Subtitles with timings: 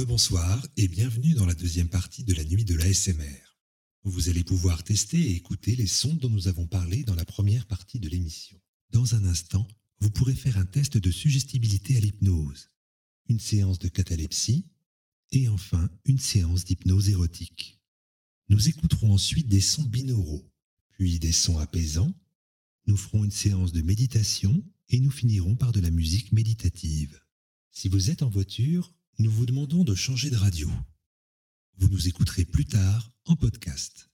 [0.00, 3.58] Rebonsoir et bienvenue dans la deuxième partie de la nuit de l'ASMR.
[4.04, 7.66] Vous allez pouvoir tester et écouter les sons dont nous avons parlé dans la première
[7.66, 8.58] partie de l'émission.
[8.92, 9.68] Dans un instant,
[9.98, 12.70] vous pourrez faire un test de suggestibilité à l'hypnose,
[13.28, 14.64] une séance de catalepsie
[15.32, 17.78] et enfin une séance d'hypnose érotique.
[18.48, 20.50] Nous écouterons ensuite des sons binauraux,
[20.92, 22.14] puis des sons apaisants.
[22.86, 27.20] Nous ferons une séance de méditation et nous finirons par de la musique méditative.
[27.70, 30.70] Si vous êtes en voiture, nous vous demandons de changer de radio.
[31.76, 34.08] Vous nous écouterez plus tard en podcast.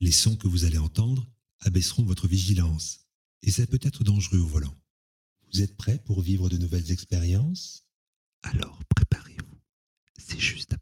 [0.00, 1.26] Les sons que vous allez entendre
[1.60, 3.06] abaisseront votre vigilance
[3.40, 4.76] et ça peut être dangereux au volant.
[5.50, 7.86] Vous êtes prêts pour vivre de nouvelles expériences?
[8.42, 9.58] Alors préparez-vous.
[10.18, 10.74] C'est juste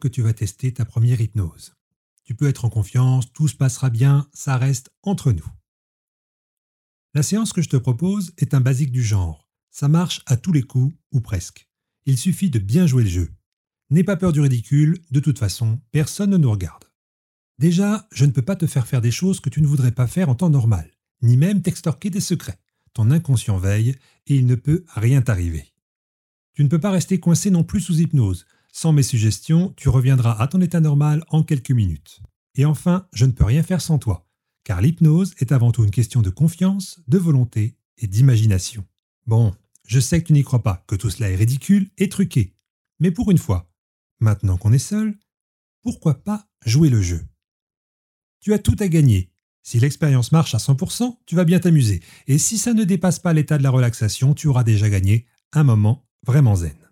[0.00, 1.74] que tu vas tester ta première hypnose.
[2.24, 5.46] Tu peux être en confiance, tout se passera bien, ça reste entre nous.
[7.14, 9.48] La séance que je te propose est un basique du genre.
[9.70, 11.68] Ça marche à tous les coups, ou presque.
[12.06, 13.30] Il suffit de bien jouer le jeu.
[13.90, 16.84] N'aie pas peur du ridicule, de toute façon, personne ne nous regarde.
[17.58, 20.06] Déjà, je ne peux pas te faire faire des choses que tu ne voudrais pas
[20.06, 20.90] faire en temps normal,
[21.22, 22.58] ni même t'extorquer des secrets.
[22.94, 23.96] Ton inconscient veille
[24.26, 25.72] et il ne peut rien t'arriver.
[26.54, 28.46] Tu ne peux pas rester coincé non plus sous hypnose.
[28.72, 32.22] Sans mes suggestions, tu reviendras à ton état normal en quelques minutes.
[32.54, 34.28] Et enfin, je ne peux rien faire sans toi,
[34.64, 38.86] car l'hypnose est avant tout une question de confiance, de volonté et d'imagination.
[39.26, 39.54] Bon,
[39.86, 42.54] je sais que tu n'y crois pas, que tout cela est ridicule et truqué.
[43.00, 43.70] Mais pour une fois,
[44.20, 45.18] maintenant qu'on est seul,
[45.82, 47.26] pourquoi pas jouer le jeu?
[48.40, 49.32] Tu as tout à gagner.
[49.62, 52.02] Si l'expérience marche à 100%, tu vas bien t'amuser.
[52.26, 55.64] Et si ça ne dépasse pas l'état de la relaxation, tu auras déjà gagné un
[55.64, 56.89] moment vraiment zen.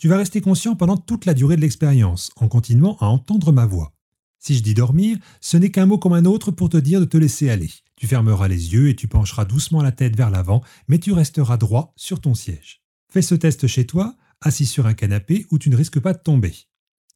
[0.00, 3.66] Tu vas rester conscient pendant toute la durée de l'expérience, en continuant à entendre ma
[3.66, 3.92] voix.
[4.38, 7.04] Si je dis dormir, ce n'est qu'un mot comme un autre pour te dire de
[7.04, 7.70] te laisser aller.
[7.96, 11.58] Tu fermeras les yeux et tu pencheras doucement la tête vers l'avant, mais tu resteras
[11.58, 12.80] droit sur ton siège.
[13.12, 16.22] Fais ce test chez toi, assis sur un canapé où tu ne risques pas de
[16.22, 16.54] tomber.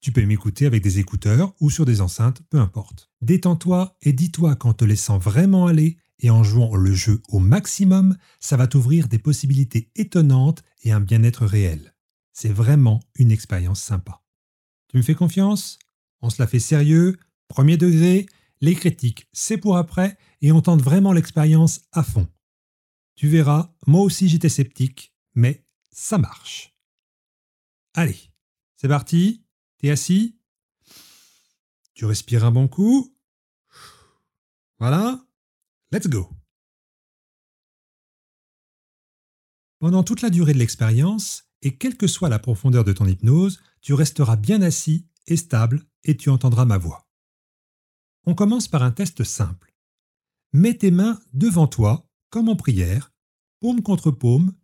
[0.02, 3.08] Tu peux m'écouter avec des écouteurs ou sur des enceintes, peu importe.
[3.22, 8.18] Détends-toi et dis-toi qu'en te laissant vraiment aller et en jouant le jeu au maximum,
[8.40, 11.93] ça va t'ouvrir des possibilités étonnantes et un bien-être réel.
[12.34, 14.22] C'est vraiment une expérience sympa.
[14.88, 15.78] Tu me fais confiance?
[16.20, 17.16] On se la fait sérieux,
[17.48, 18.26] premier degré,
[18.60, 22.28] les critiques, c'est pour après, et on tente vraiment l'expérience à fond.
[23.14, 26.76] Tu verras, moi aussi j'étais sceptique, mais ça marche.
[27.94, 28.18] Allez,
[28.74, 29.46] c'est parti,
[29.78, 30.36] t'es assis,
[31.94, 33.16] tu respires un bon coup.
[34.78, 35.24] Voilà,
[35.92, 36.28] let's go.
[39.78, 43.60] Pendant toute la durée de l'expérience, et quelle que soit la profondeur de ton hypnose,
[43.80, 47.08] tu resteras bien assis et stable et tu entendras ma voix.
[48.26, 49.74] On commence par un test simple.
[50.52, 53.12] Mets tes mains devant toi, comme en prière,
[53.60, 54.54] paume contre paume,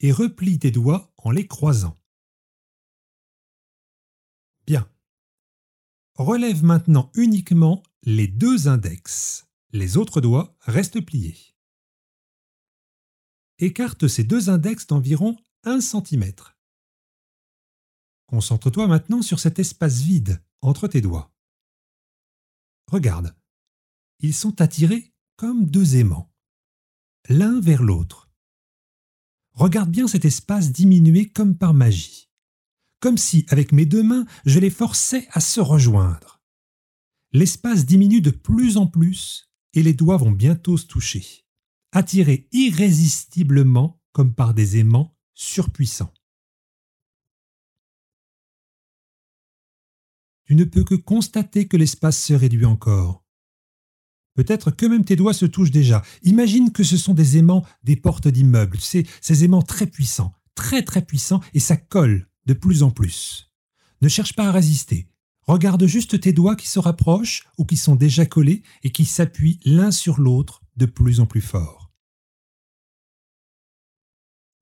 [0.00, 1.98] et replie tes doigts en les croisant.
[4.66, 4.88] Bien.
[6.14, 9.46] Relève maintenant uniquement les deux index.
[9.72, 11.38] Les autres doigts restent pliés.
[13.58, 16.32] Écarte ces deux index d'environ 1 cm.
[18.26, 21.34] Concentre-toi maintenant sur cet espace vide entre tes doigts.
[22.90, 23.36] Regarde,
[24.20, 26.32] ils sont attirés comme deux aimants,
[27.28, 28.30] l'un vers l'autre.
[29.52, 32.30] Regarde bien cet espace diminuer comme par magie,
[32.98, 36.40] comme si, avec mes deux mains, je les forçais à se rejoindre.
[37.32, 41.44] L'espace diminue de plus en plus et les doigts vont bientôt se toucher,
[41.92, 46.12] attirés irrésistiblement comme par des aimants surpuissants.
[50.50, 53.24] tu ne peux que constater que l'espace se réduit encore.
[54.34, 56.02] Peut-être que même tes doigts se touchent déjà.
[56.24, 60.82] Imagine que ce sont des aimants des portes d'immeubles, ces, ces aimants très puissants, très
[60.82, 63.52] très puissants, et ça colle de plus en plus.
[64.02, 65.08] Ne cherche pas à résister.
[65.46, 69.60] Regarde juste tes doigts qui se rapprochent ou qui sont déjà collés et qui s'appuient
[69.64, 71.89] l'un sur l'autre de plus en plus fort.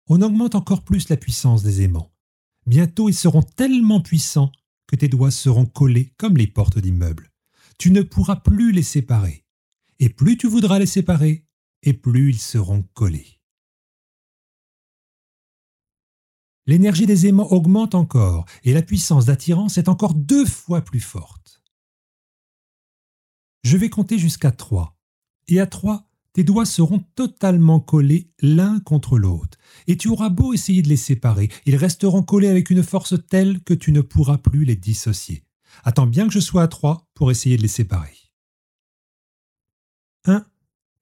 [0.08, 2.12] On augmente encore plus la puissance des aimants.
[2.66, 4.52] Bientôt ils seront tellement puissants
[4.86, 7.30] que tes doigts seront collés comme les portes d'immeubles.
[7.78, 9.44] Tu ne pourras plus les séparer.
[10.00, 11.44] Et plus tu voudras les séparer,
[11.82, 13.40] et plus ils seront collés.
[16.66, 21.62] L'énergie des aimants augmente encore, et la puissance d'attirance est encore deux fois plus forte.
[23.64, 24.98] Je vais compter jusqu'à trois.
[25.48, 30.52] Et à trois, tes doigts seront totalement collés l'un contre l'autre, et tu auras beau
[30.52, 34.38] essayer de les séparer, ils resteront collés avec une force telle que tu ne pourras
[34.38, 35.44] plus les dissocier.
[35.84, 38.16] Attends bien que je sois à trois pour essayer de les séparer.
[40.24, 40.44] 1.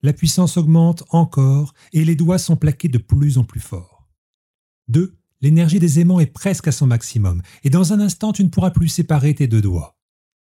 [0.03, 4.07] La puissance augmente encore et les doigts sont plaqués de plus en plus fort.
[4.89, 5.17] 2.
[5.41, 8.71] L'énergie des aimants est presque à son maximum et dans un instant tu ne pourras
[8.71, 9.97] plus séparer tes deux doigts.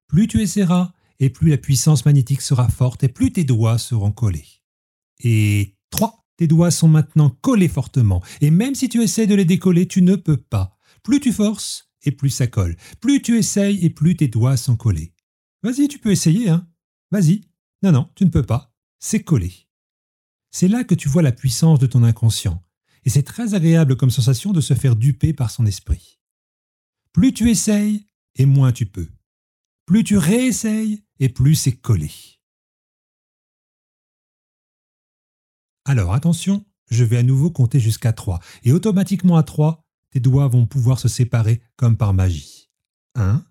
[0.09, 4.13] Plus tu essaieras et plus la puissance magnétique sera forte et plus tes doigts seront
[4.13, 4.62] collés.
[5.23, 6.19] Et 3.
[6.37, 10.03] Tes doigts sont maintenant collés fortement, et même si tu essaies de les décoller, tu
[10.03, 10.77] ne peux pas.
[11.03, 12.77] Plus tu forces, et plus ça colle.
[13.01, 15.13] Plus tu essayes, et plus tes doigts sont collés.
[15.63, 16.67] Vas-y, tu peux essayer, hein.
[17.11, 17.43] Vas-y.
[17.83, 18.75] Non, non, tu ne peux pas.
[18.99, 19.53] C'est collé.
[20.51, 22.63] C'est là que tu vois la puissance de ton inconscient,
[23.05, 26.19] et c'est très agréable comme sensation de se faire duper par son esprit.
[27.13, 29.09] Plus tu essayes, et moins tu peux.
[29.87, 32.11] Plus tu réessayes, et plus c'est collé.
[35.85, 40.49] Alors attention, je vais à nouveau compter jusqu'à 3, et automatiquement à 3, tes doigts
[40.49, 42.71] vont pouvoir se séparer comme par magie.
[43.15, 43.45] 1,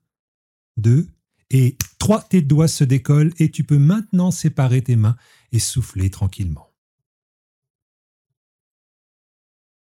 [0.78, 1.08] 2,
[1.50, 5.18] et 3, tes doigts se décollent et tu peux maintenant séparer tes mains
[5.52, 6.70] et souffler tranquillement.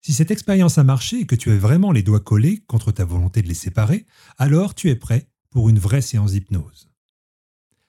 [0.03, 3.05] Si cette expérience a marché et que tu as vraiment les doigts collés contre ta
[3.05, 4.07] volonté de les séparer,
[4.39, 6.91] alors tu es prêt pour une vraie séance d'hypnose.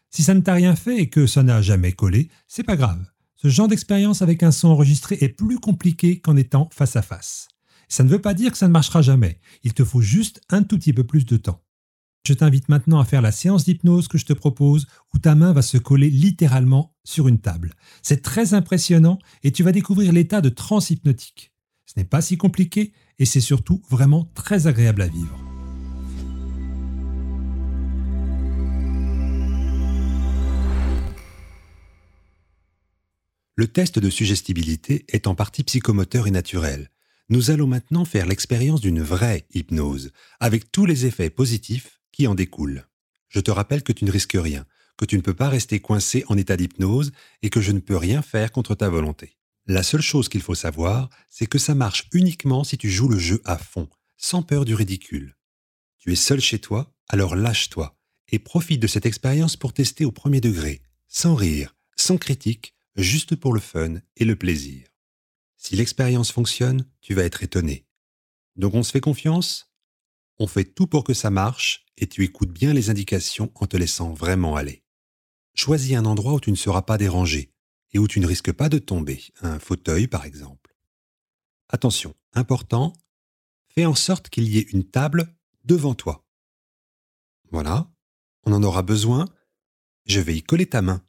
[0.10, 3.06] Si ça ne t'a rien fait et que ça n'a jamais collé, c'est pas grave.
[3.38, 7.48] Ce genre d'expérience avec un son enregistré est plus compliqué qu'en étant face à face.
[7.88, 10.64] Ça ne veut pas dire que ça ne marchera jamais, il te faut juste un
[10.64, 11.62] tout petit peu plus de temps.
[12.28, 15.54] Je t'invite maintenant à faire la séance d'hypnose que je te propose où ta main
[15.54, 17.74] va se coller littéralement sur une table.
[18.02, 21.54] C'est très impressionnant et tu vas découvrir l'état de transe hypnotique.
[21.86, 25.47] Ce n'est pas si compliqué et c'est surtout vraiment très agréable à vivre.
[33.60, 36.92] Le test de suggestibilité est en partie psychomoteur et naturel.
[37.30, 42.36] Nous allons maintenant faire l'expérience d'une vraie hypnose, avec tous les effets positifs qui en
[42.36, 42.88] découlent.
[43.30, 46.24] Je te rappelle que tu ne risques rien, que tu ne peux pas rester coincé
[46.28, 47.12] en état d'hypnose
[47.42, 49.38] et que je ne peux rien faire contre ta volonté.
[49.66, 53.18] La seule chose qu'il faut savoir, c'est que ça marche uniquement si tu joues le
[53.18, 55.36] jeu à fond, sans peur du ridicule.
[55.98, 57.98] Tu es seul chez toi, alors lâche-toi
[58.30, 63.36] et profite de cette expérience pour tester au premier degré, sans rire, sans critique, juste
[63.36, 64.88] pour le fun et le plaisir.
[65.56, 67.88] Si l'expérience fonctionne, tu vas être étonné.
[68.56, 69.72] Donc on se fait confiance
[70.40, 73.76] On fait tout pour que ça marche et tu écoutes bien les indications en te
[73.76, 74.84] laissant vraiment aller.
[75.56, 77.54] Choisis un endroit où tu ne seras pas dérangé
[77.92, 80.76] et où tu ne risques pas de tomber, un fauteuil par exemple.
[81.70, 82.94] Attention, important,
[83.74, 86.28] fais en sorte qu'il y ait une table devant toi.
[87.50, 87.92] Voilà,
[88.44, 89.26] on en aura besoin.
[90.06, 91.07] Je vais y coller ta main.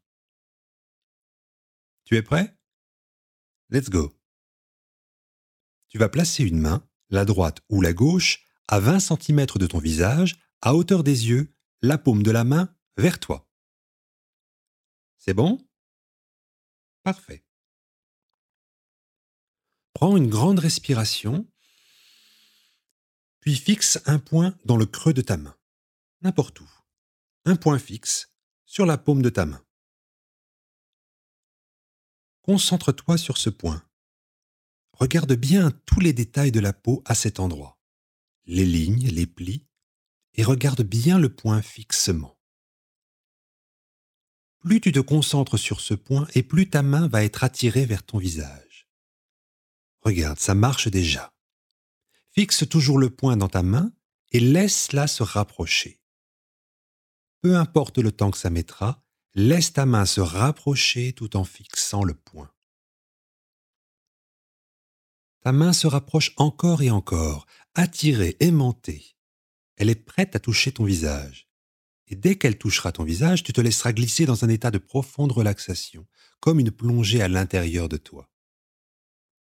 [2.08, 2.56] Tu es prêt?
[3.68, 4.18] Let's go.
[5.88, 9.78] Tu vas placer une main, la droite ou la gauche, à 20 cm de ton
[9.78, 13.46] visage, à hauteur des yeux, la paume de la main vers toi.
[15.18, 15.62] C'est bon?
[17.02, 17.44] Parfait.
[19.92, 21.46] Prends une grande respiration,
[23.40, 25.58] puis fixe un point dans le creux de ta main,
[26.22, 26.70] n'importe où.
[27.44, 28.32] Un point fixe
[28.64, 29.62] sur la paume de ta main.
[32.48, 33.84] Concentre-toi sur ce point.
[34.94, 37.78] Regarde bien tous les détails de la peau à cet endroit,
[38.46, 39.66] les lignes, les plis,
[40.32, 42.38] et regarde bien le point fixement.
[44.60, 48.02] Plus tu te concentres sur ce point et plus ta main va être attirée vers
[48.02, 48.88] ton visage.
[50.00, 51.34] Regarde, ça marche déjà.
[52.30, 53.92] Fixe toujours le point dans ta main
[54.32, 56.00] et laisse-la se rapprocher.
[57.42, 59.04] Peu importe le temps que ça mettra,
[59.34, 62.50] laisse ta main se rapprocher tout en fixant le point.
[65.40, 69.16] Ta main se rapproche encore et encore, attirée, aimantée.
[69.76, 71.48] Elle est prête à toucher ton visage.
[72.08, 75.32] Et dès qu'elle touchera ton visage, tu te laisseras glisser dans un état de profonde
[75.32, 76.06] relaxation,
[76.40, 78.30] comme une plongée à l'intérieur de toi.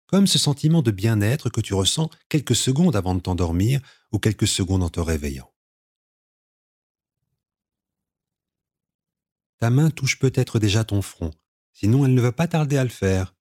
[0.06, 3.80] Comme ce sentiment de bien-être que tu ressens quelques secondes avant de t'endormir
[4.12, 5.53] ou quelques secondes en te réveillant.
[9.58, 11.30] Ta main touche peut-être déjà ton front,
[11.72, 13.34] sinon elle ne va pas tarder à le faire.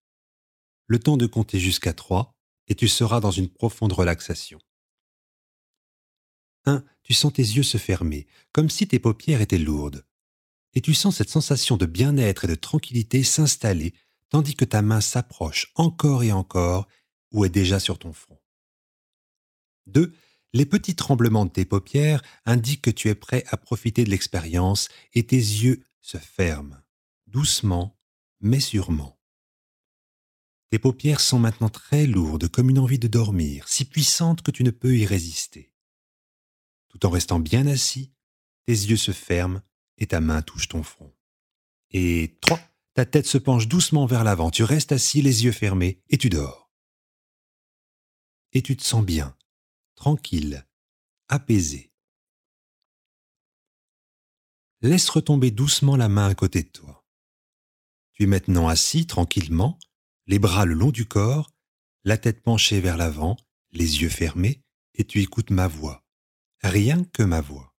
[0.86, 2.34] Le temps de compter jusqu'à trois,
[2.68, 4.58] et tu seras dans une profonde relaxation.
[6.66, 6.84] 1.
[7.02, 10.06] Tu sens tes yeux se fermer, comme si tes paupières étaient lourdes.
[10.72, 13.94] Et tu sens cette sensation de bien-être et de tranquillité s'installer
[14.30, 16.88] tandis que ta main s'approche encore et encore
[17.30, 18.40] ou est déjà sur ton front.
[19.86, 20.12] 2.
[20.52, 24.88] Les petits tremblements de tes paupières indiquent que tu es prêt à profiter de l'expérience
[25.12, 26.82] et tes yeux se ferme,
[27.26, 27.98] doucement,
[28.40, 29.18] mais sûrement.
[30.68, 34.64] Tes paupières sont maintenant très lourdes comme une envie de dormir, si puissante que tu
[34.64, 35.72] ne peux y résister.
[36.88, 38.12] Tout en restant bien assis,
[38.66, 39.62] tes yeux se ferment
[39.96, 41.16] et ta main touche ton front.
[41.90, 42.60] Et trois,
[42.92, 46.28] ta tête se penche doucement vers l'avant, tu restes assis les yeux fermés et tu
[46.28, 46.70] dors.
[48.52, 49.34] Et tu te sens bien,
[49.94, 50.66] tranquille,
[51.28, 51.93] apaisé
[54.84, 57.06] laisse retomber doucement la main à côté de toi.
[58.12, 59.78] Tu es maintenant assis tranquillement,
[60.26, 61.50] les bras le long du corps,
[62.04, 63.36] la tête penchée vers l'avant,
[63.72, 64.62] les yeux fermés,
[64.94, 66.04] et tu écoutes ma voix,
[66.60, 67.74] rien que ma voix.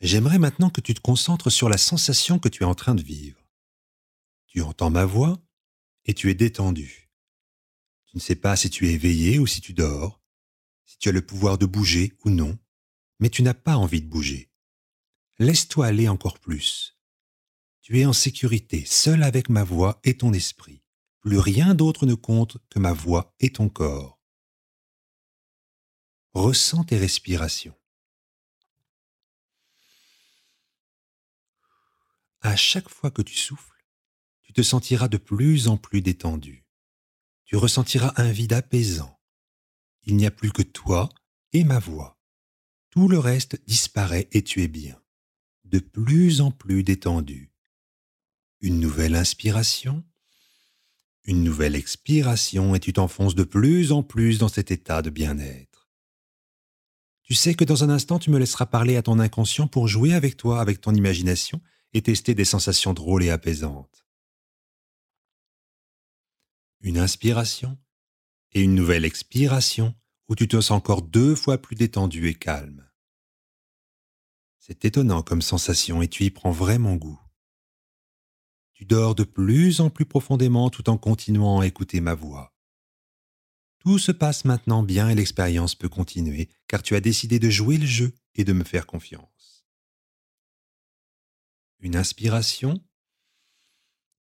[0.00, 3.02] J'aimerais maintenant que tu te concentres sur la sensation que tu es en train de
[3.02, 3.40] vivre.
[4.46, 5.40] Tu entends ma voix
[6.06, 7.08] et tu es détendu.
[8.06, 10.20] Tu ne sais pas si tu es éveillé ou si tu dors,
[10.84, 12.58] si tu as le pouvoir de bouger ou non,
[13.20, 14.51] mais tu n'as pas envie de bouger.
[15.42, 16.96] Laisse-toi aller encore plus.
[17.80, 20.84] Tu es en sécurité, seul avec ma voix et ton esprit.
[21.18, 24.20] Plus rien d'autre ne compte que ma voix et ton corps.
[26.32, 27.74] Ressens tes respirations.
[32.40, 33.84] À chaque fois que tu souffles,
[34.42, 36.64] tu te sentiras de plus en plus détendu.
[37.46, 39.20] Tu ressentiras un vide apaisant.
[40.04, 41.08] Il n'y a plus que toi
[41.52, 42.16] et ma voix.
[42.90, 45.01] Tout le reste disparaît et tu es bien
[45.72, 47.50] de plus en plus détendu.
[48.60, 50.04] Une nouvelle inspiration,
[51.24, 55.90] une nouvelle expiration et tu t'enfonces de plus en plus dans cet état de bien-être.
[57.22, 60.12] Tu sais que dans un instant tu me laisseras parler à ton inconscient pour jouer
[60.12, 61.60] avec toi, avec ton imagination
[61.94, 64.06] et tester des sensations drôles et apaisantes.
[66.82, 67.78] Une inspiration
[68.52, 69.94] et une nouvelle expiration
[70.28, 72.91] où tu te sens encore deux fois plus détendu et calme.
[74.64, 77.20] C'est étonnant comme sensation et tu y prends vraiment goût.
[78.74, 82.54] Tu dors de plus en plus profondément tout en continuant à écouter ma voix.
[83.80, 87.76] Tout se passe maintenant bien et l'expérience peut continuer, car tu as décidé de jouer
[87.76, 89.66] le jeu et de me faire confiance.
[91.80, 92.80] Une inspiration,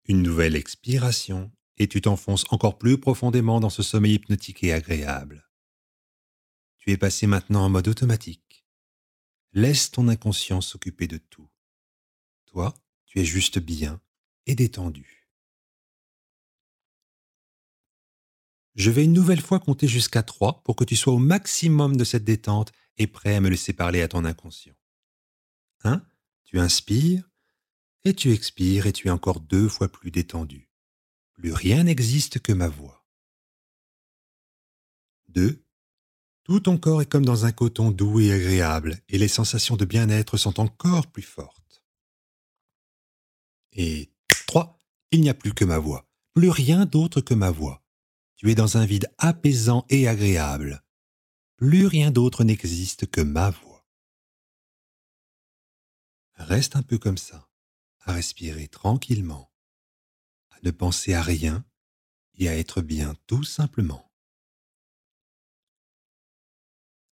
[0.04, 5.50] une nouvelle expiration, et tu t'enfonces encore plus profondément dans ce sommeil hypnotique et agréable.
[6.76, 8.47] Tu es passé maintenant en mode automatique.
[9.52, 11.48] Laisse ton inconscient s'occuper de tout.
[12.46, 12.74] Toi,
[13.06, 14.00] tu es juste bien
[14.46, 15.28] et détendu.
[18.74, 22.04] Je vais une nouvelle fois compter jusqu'à 3 pour que tu sois au maximum de
[22.04, 24.76] cette détente et prêt à me laisser parler à ton inconscient.
[25.82, 26.06] 1.
[26.44, 27.28] Tu inspires
[28.04, 30.70] et tu expires et tu es encore deux fois plus détendu.
[31.34, 33.06] Plus rien n'existe que ma voix.
[35.28, 35.64] 2.
[36.48, 39.84] Tout ton corps est comme dans un coton doux et agréable et les sensations de
[39.84, 41.84] bien-être sont encore plus fortes.
[43.72, 44.10] Et
[44.46, 44.78] 3.
[45.10, 47.84] Il n'y a plus que ma voix, plus rien d'autre que ma voix.
[48.36, 50.82] Tu es dans un vide apaisant et agréable.
[51.56, 53.86] Plus rien d'autre n'existe que ma voix.
[56.36, 57.50] Reste un peu comme ça,
[58.00, 59.52] à respirer tranquillement,
[60.48, 61.62] à ne penser à rien
[62.38, 64.07] et à être bien tout simplement.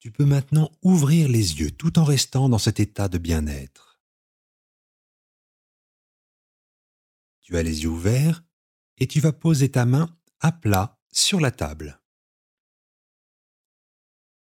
[0.01, 4.01] Tu peux maintenant ouvrir les yeux tout en restant dans cet état de bien-être.
[7.41, 8.43] Tu as les yeux ouverts
[8.97, 12.01] et tu vas poser ta main à plat sur la table.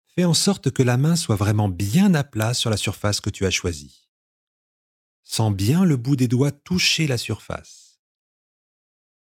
[0.07, 3.29] Fais en sorte que la main soit vraiment bien à plat sur la surface que
[3.29, 4.09] tu as choisie.
[5.21, 8.01] Sens bien le bout des doigts toucher la surface.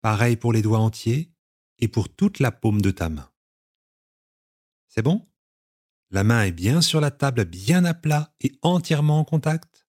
[0.02, 1.32] Pareil pour les doigts entiers
[1.80, 3.32] et pour toute la paume de ta main.
[4.90, 5.31] C'est bon?
[6.12, 9.88] La main est bien sur la table, bien à plat et entièrement en contact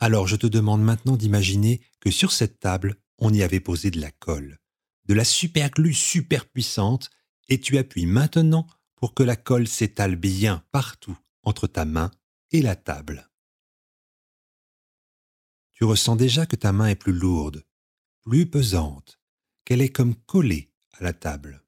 [0.00, 4.00] Alors je te demande maintenant d'imaginer que sur cette table, on y avait posé de
[4.00, 4.58] la colle,
[5.04, 7.08] de la super glue super puissante,
[7.48, 12.10] et tu appuies maintenant pour que la colle s'étale bien partout entre ta main
[12.50, 13.30] et la table.
[15.72, 17.64] Tu ressens déjà que ta main est plus lourde,
[18.22, 19.20] plus pesante,
[19.64, 21.61] qu'elle est comme collée à la table.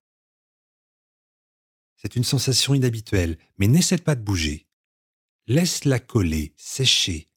[2.04, 4.68] C'est une sensation inhabituelle, mais n'essaie pas de bouger.
[5.46, 7.30] Laisse-la coller, sécher,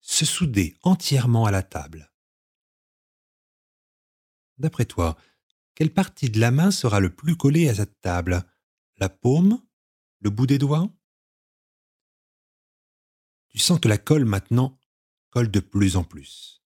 [0.00, 2.12] se souder entièrement à la table.
[4.58, 5.16] D'après toi,
[5.76, 8.44] quelle partie de la main sera le plus collée à cette table?
[8.96, 9.64] La paume?
[10.18, 10.92] Le bout des doigts?
[13.48, 14.76] Tu sens que la colle maintenant
[15.30, 16.64] colle de plus en plus.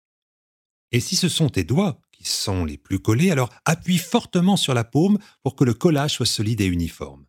[0.91, 4.85] Et si ce sont tes doigts sont les plus collés, alors appuie fortement sur la
[4.85, 7.27] paume pour que le collage soit solide et uniforme.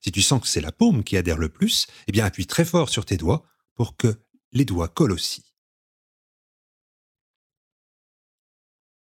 [0.00, 2.64] Si tu sens que c'est la paume qui adhère le plus, eh bien appuie très
[2.64, 3.44] fort sur tes doigts
[3.74, 4.20] pour que
[4.52, 5.44] les doigts collent aussi.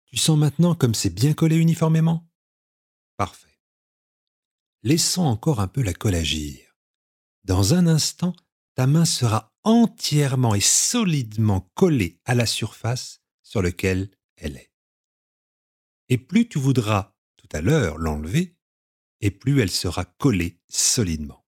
[0.07, 2.29] Tu sens maintenant comme c'est bien collé uniformément?
[3.17, 3.61] Parfait.
[4.83, 6.77] Laissons encore un peu la colle agir.
[7.45, 8.35] Dans un instant,
[8.75, 14.70] ta main sera entièrement et solidement collée à la surface sur laquelle elle est.
[16.11, 18.57] Et plus tu voudras tout à l'heure l'enlever,
[19.21, 21.47] et plus elle sera collée solidement.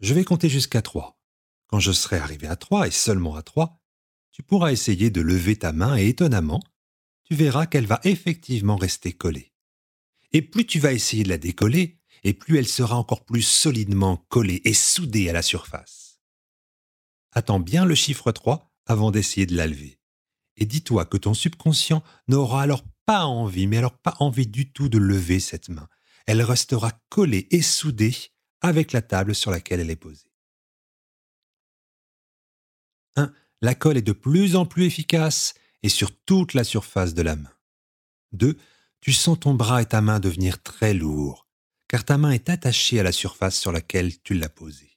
[0.00, 1.20] Je vais compter jusqu'à trois.
[1.66, 3.80] Quand je serai arrivé à trois et seulement à trois,
[4.32, 6.62] tu pourras essayer de lever ta main et étonnamment,
[7.24, 9.52] tu verras qu'elle va effectivement rester collée.
[10.32, 14.16] Et plus tu vas essayer de la décoller, et plus elle sera encore plus solidement
[14.28, 16.18] collée et soudée à la surface.
[17.32, 20.00] Attends bien le chiffre 3 avant d'essayer de la lever.
[20.56, 24.88] Et dis-toi que ton subconscient n'aura alors pas envie, mais alors pas envie du tout
[24.88, 25.88] de lever cette main.
[26.26, 28.14] Elle restera collée et soudée
[28.60, 30.32] avec la table sur laquelle elle est posée.
[33.16, 37.22] 1 la colle est de plus en plus efficace et sur toute la surface de
[37.22, 37.52] la main.
[38.32, 38.58] 2.
[39.00, 41.48] Tu sens ton bras et ta main devenir très lourds,
[41.88, 44.93] car ta main est attachée à la surface sur laquelle tu l'as posée.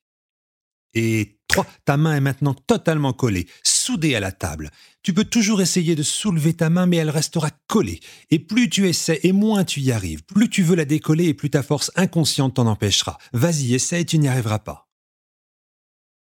[0.98, 1.66] Et 3.
[1.86, 4.72] Ta main est maintenant totalement collée, soudée à la table.
[5.04, 8.00] Tu peux toujours essayer de soulever ta main, mais elle restera collée.
[8.32, 10.24] Et plus tu essaies, et moins tu y arrives.
[10.24, 13.20] Plus tu veux la décoller, et plus ta force inconsciente t'en empêchera.
[13.32, 14.90] Vas-y, essaie, tu n'y arriveras pas.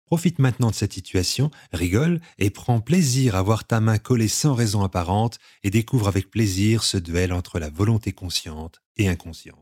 [0.07, 4.55] Profite maintenant de cette situation, rigole et prends plaisir à voir ta main collée sans
[4.55, 9.59] raison apparente et découvre avec plaisir ce duel entre la volonté consciente et inconsciente.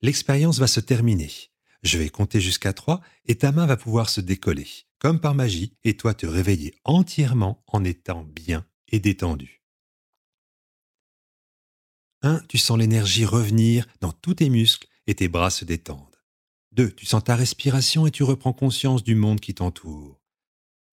[0.00, 1.30] L'expérience va se terminer.
[1.84, 4.66] Je vais compter jusqu'à trois et ta main va pouvoir se décoller,
[4.98, 9.62] comme par magie, et toi te réveiller entièrement en étant bien et détendu.
[12.22, 12.40] 1.
[12.48, 16.16] Tu sens l'énergie revenir dans tous tes muscles et tes bras se détendent.
[16.72, 16.90] 2.
[16.92, 20.22] Tu sens ta respiration et tu reprends conscience du monde qui t'entoure.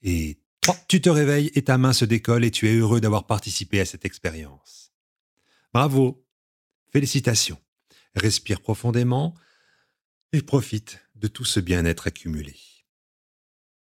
[0.01, 3.25] Et Oh, tu te réveilles et ta main se décolle et tu es heureux d'avoir
[3.25, 4.93] participé à cette expérience.
[5.73, 6.23] Bravo.
[6.91, 7.58] Félicitations.
[8.13, 9.34] Respire profondément
[10.34, 12.56] et profite de tout ce bien-être accumulé.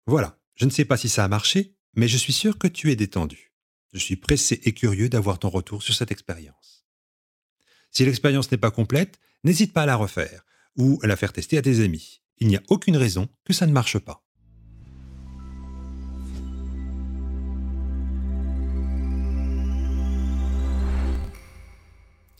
[0.07, 2.90] Voilà, je ne sais pas si ça a marché, mais je suis sûr que tu
[2.90, 3.52] es détendu.
[3.92, 6.87] Je suis pressé et curieux d'avoir ton retour sur cette expérience.
[7.90, 10.44] Si l'expérience n'est pas complète, n'hésite pas à la refaire
[10.76, 12.22] ou à la faire tester à tes amis.
[12.38, 14.24] Il n'y a aucune raison que ça ne marche pas.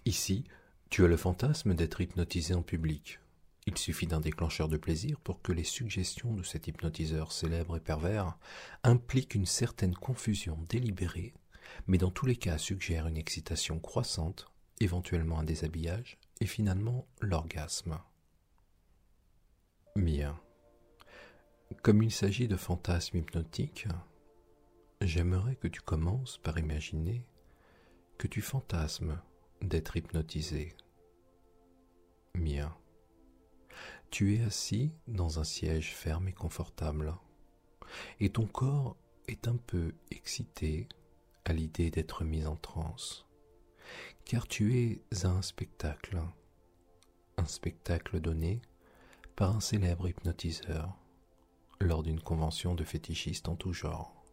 [0.05, 0.45] Ici,
[0.91, 3.21] tu as le fantasme d'être hypnotisé en public.
[3.66, 7.81] Il suffit d'un déclencheur de plaisir pour que les suggestions de cet hypnotiseur célèbre et
[7.81, 8.37] pervers
[8.83, 11.33] impliquent une certaine confusion délibérée,
[11.87, 18.01] mais dans tous les cas suggèrent une excitation croissante, éventuellement un déshabillage, et finalement l'orgasme.
[19.94, 20.40] Bien.
[21.83, 23.87] Comme il s'agit de fantasmes hypnotiques,
[25.01, 27.25] j'aimerais que tu commences par imaginer
[28.18, 29.20] que tu fantasmes
[29.61, 30.75] d'être hypnotisé.
[32.35, 32.75] Mien.
[34.12, 37.14] Tu es assis dans un siège ferme et confortable,
[38.20, 38.94] et ton corps
[39.27, 40.87] est un peu excité
[41.46, 43.27] à l'idée d'être mis en transe,
[44.27, 46.20] car tu es à un spectacle,
[47.38, 48.61] un spectacle donné
[49.35, 50.94] par un célèbre hypnotiseur
[51.81, 54.27] lors d'une convention de fétichistes en tout genre.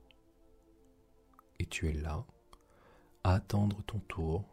[1.58, 2.26] Et tu es là,
[3.24, 4.44] à attendre ton tour,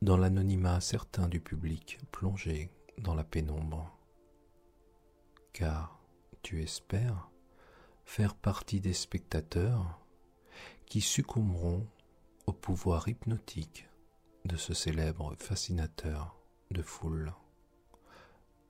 [0.00, 3.98] dans l'anonymat certain du public plongé dans la pénombre.
[5.52, 6.00] Car
[6.42, 7.30] tu espères
[8.04, 10.00] faire partie des spectateurs
[10.86, 11.86] qui succomberont
[12.46, 13.88] au pouvoir hypnotique
[14.44, 16.36] de ce célèbre fascinateur
[16.70, 17.32] de foule.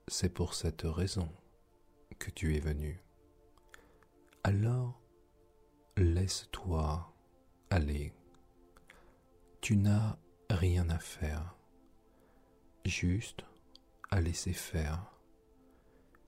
[0.09, 1.29] C'est pour cette raison
[2.19, 3.01] que tu es venu.
[4.45, 5.01] Alors,
[5.97, 7.13] laisse-toi
[7.71, 8.13] aller.
[9.61, 10.17] Tu n'as
[10.51, 11.57] rien à faire,
[12.85, 13.45] juste
[14.11, 15.12] à laisser faire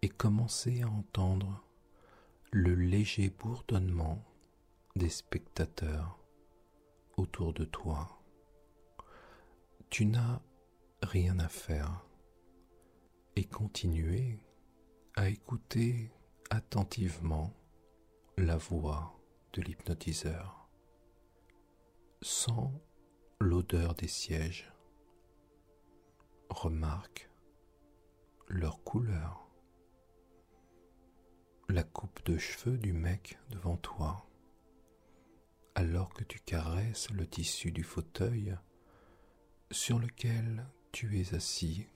[0.04, 1.64] et commencer à entendre
[2.52, 4.22] le léger bourdonnement
[4.96, 6.18] des spectateurs
[7.16, 8.20] autour de toi.
[9.88, 10.42] Tu n'as
[11.00, 12.04] rien à faire
[13.34, 14.38] et continuer
[15.16, 16.12] à écouter
[16.50, 17.54] attentivement
[18.36, 19.18] la voix
[19.54, 20.68] de l'hypnotiseur
[22.20, 22.74] sans
[23.40, 24.70] l'odeur des sièges.
[26.50, 27.30] Remarque
[28.48, 29.43] leur couleur,
[31.68, 34.26] la coupe de cheveux du mec devant toi,
[35.74, 38.56] alors que tu caresses le tissu du fauteuil
[39.70, 41.86] sur lequel tu es assis,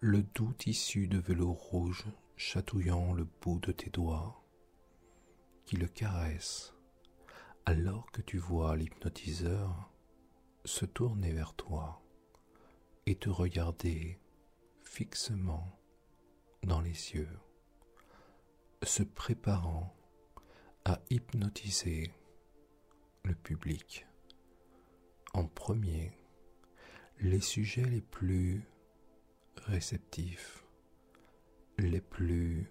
[0.00, 2.04] le doux tissu de velours rouge
[2.36, 4.44] chatouillant le bout de tes doigts,
[5.64, 6.74] qui le caresse
[7.64, 9.90] alors que tu vois l'hypnotiseur
[10.64, 12.00] se tourner vers toi
[13.06, 14.20] et te regarder
[14.84, 15.80] fixement
[16.62, 17.28] dans les yeux,
[18.82, 19.94] se préparant
[20.84, 22.12] à hypnotiser
[23.24, 24.06] le public.
[25.34, 26.12] En premier,
[27.20, 28.62] les sujets les plus
[29.56, 30.64] réceptifs,
[31.78, 32.70] les plus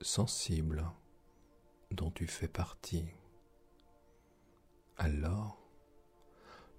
[0.00, 0.84] sensibles
[1.90, 3.06] dont tu fais partie.
[4.96, 5.60] Alors,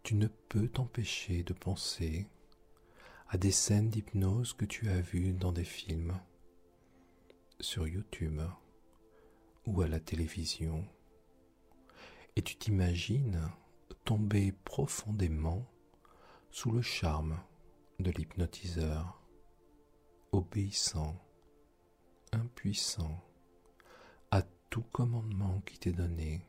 [0.03, 2.27] tu ne peux t'empêcher de penser
[3.27, 6.19] à des scènes d'hypnose que tu as vues dans des films,
[7.59, 8.41] sur YouTube
[9.65, 10.87] ou à la télévision,
[12.35, 13.49] et tu t'imagines
[14.03, 15.65] tomber profondément
[16.51, 17.39] sous le charme
[17.99, 19.21] de l'hypnotiseur,
[20.31, 21.15] obéissant,
[22.31, 23.23] impuissant
[24.31, 26.45] à tout commandement qui t'est donné.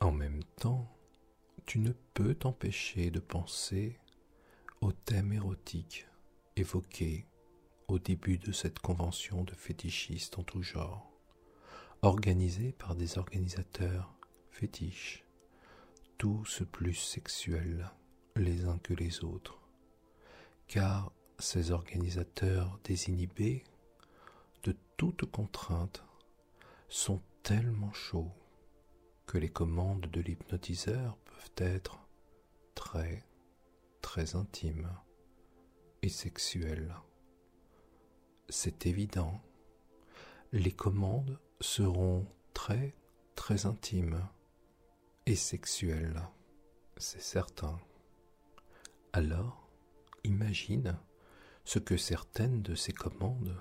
[0.00, 0.90] En même temps,
[1.66, 3.98] tu ne peux t'empêcher de penser
[4.80, 6.06] au thème érotique
[6.56, 7.26] évoqué
[7.88, 11.12] au début de cette convention de fétichistes en tout genre,
[12.02, 14.14] organisée par des organisateurs
[14.50, 15.24] fétiches,
[16.18, 17.90] tous plus sexuels
[18.36, 19.60] les uns que les autres,
[20.68, 23.64] car ces organisateurs désinhibés
[24.62, 26.04] de toute contrainte
[26.88, 28.32] sont tellement chauds
[29.26, 31.98] que les commandes de l'hypnotiseur peuvent être
[32.74, 33.24] très,
[34.00, 34.90] très intimes
[36.02, 36.94] et sexuelles.
[38.48, 39.40] C'est évident,
[40.52, 42.94] les commandes seront très,
[43.34, 44.20] très intimes
[45.26, 46.22] et sexuelles,
[46.96, 47.78] c'est certain.
[49.12, 49.68] Alors,
[50.24, 50.96] imagine
[51.64, 53.56] ce que certaines de ces commandes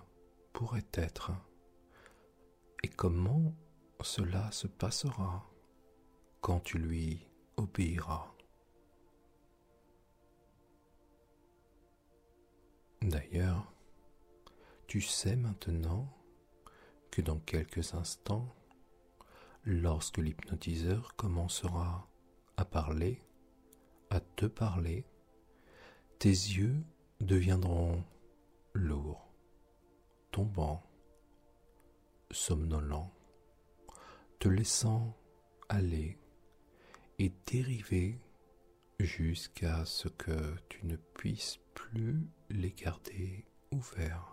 [0.51, 1.31] pourraient être
[2.83, 3.55] et comment
[4.01, 5.49] cela se passera
[6.41, 8.29] quand tu lui obéiras?
[13.01, 13.72] D'ailleurs,
[14.93, 16.07] tu sais maintenant
[17.09, 18.47] que dans quelques instants,
[19.63, 22.07] lorsque l'hypnotiseur commencera
[22.57, 23.19] à parler,
[24.11, 25.03] à te parler,
[26.19, 26.75] tes yeux
[27.21, 28.03] deviendront
[28.75, 29.33] lourds,
[30.29, 30.83] tombants,
[32.29, 33.11] somnolents,
[34.37, 35.17] te laissant
[35.69, 36.19] aller
[37.17, 38.21] et dériver
[38.99, 44.32] jusqu'à ce que tu ne puisses plus les garder ouverts.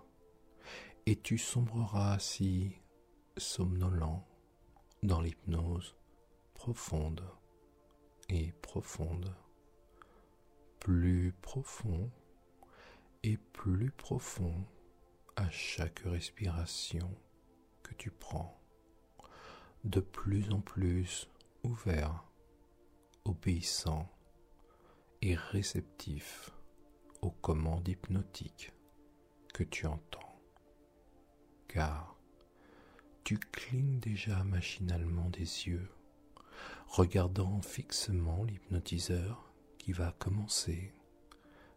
[1.07, 2.73] Et tu sombreras si
[3.37, 4.23] somnolent
[5.03, 5.97] dans l'hypnose
[6.55, 7.25] profonde
[8.29, 9.35] et profonde,
[10.79, 12.11] plus profond
[13.23, 14.67] et plus profond
[15.37, 17.17] à chaque respiration
[17.83, 18.61] que tu prends,
[19.85, 21.29] de plus en plus
[21.63, 22.25] ouvert,
[23.25, 24.09] obéissant
[25.23, 26.51] et réceptif
[27.23, 28.73] aux commandes hypnotiques
[29.53, 30.30] que tu entends.
[31.73, 32.17] Car
[33.23, 35.89] tu clignes déjà machinalement des yeux,
[36.89, 40.93] regardant fixement l'hypnotiseur qui va commencer,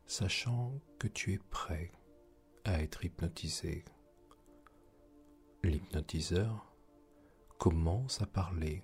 [0.07, 1.91] sachant que tu es prêt
[2.63, 3.85] à être hypnotisé.
[5.61, 6.73] L'hypnotiseur
[7.59, 8.81] commence à parler,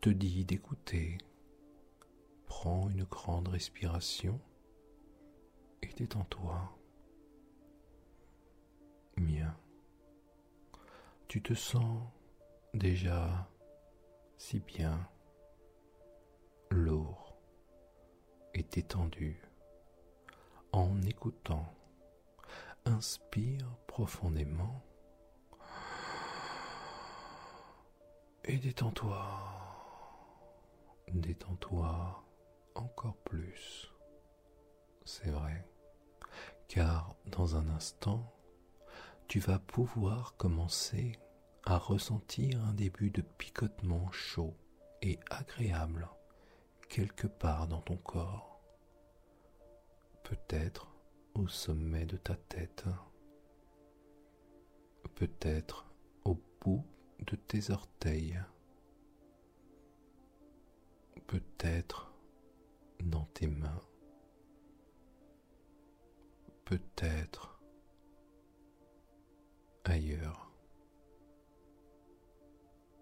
[0.00, 1.16] te dit d'écouter,
[2.46, 4.40] prends une grande respiration
[5.80, 6.76] et détends-toi.
[9.16, 9.56] Bien.
[11.28, 12.02] Tu te sens
[12.72, 13.48] déjà
[14.38, 15.08] si bien,
[16.70, 17.36] lourd
[18.54, 19.42] et détendu
[20.72, 21.72] en écoutant.
[22.84, 24.84] Inspire profondément
[28.44, 29.26] et détends-toi.
[31.08, 32.24] Détends-toi
[32.76, 33.92] encore plus.
[35.04, 35.66] C'est vrai,
[36.68, 38.35] car dans un instant,
[39.28, 41.18] tu vas pouvoir commencer
[41.64, 44.54] à ressentir un début de picotement chaud
[45.02, 46.08] et agréable
[46.88, 48.60] quelque part dans ton corps,
[50.22, 50.88] peut-être
[51.34, 52.84] au sommet de ta tête,
[55.16, 55.86] peut-être
[56.24, 56.84] au bout
[57.18, 58.40] de tes orteils,
[61.26, 62.12] peut-être
[63.00, 63.82] dans tes mains,
[66.64, 67.55] peut-être
[69.90, 70.50] ailleurs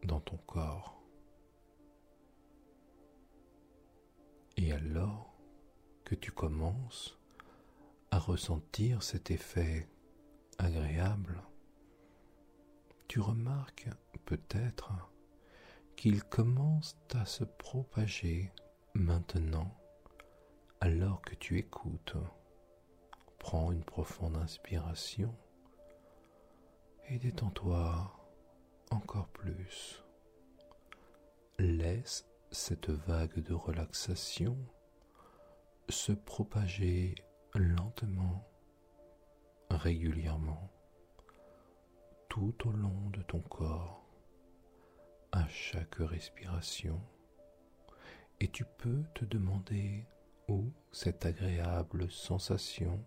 [0.05, 1.03] dans ton corps.
[4.57, 5.35] Et alors
[6.05, 7.19] que tu commences
[8.11, 9.89] à ressentir cet effet
[10.59, 11.43] agréable,
[13.09, 13.89] tu remarques
[14.25, 14.93] peut-être
[15.97, 18.53] qu'il commence à se propager
[18.95, 19.77] maintenant
[20.81, 22.17] alors que tu écoutes.
[23.39, 25.35] Prends une profonde inspiration
[27.09, 28.13] et détends-toi
[28.91, 30.05] encore plus.
[31.59, 34.57] Laisse cette vague de relaxation
[35.89, 37.15] se propager
[37.55, 38.47] lentement,
[39.71, 40.71] régulièrement,
[42.29, 44.05] tout au long de ton corps,
[45.33, 47.01] à chaque respiration,
[48.41, 50.07] et tu peux te demander
[50.49, 53.05] où cette agréable sensation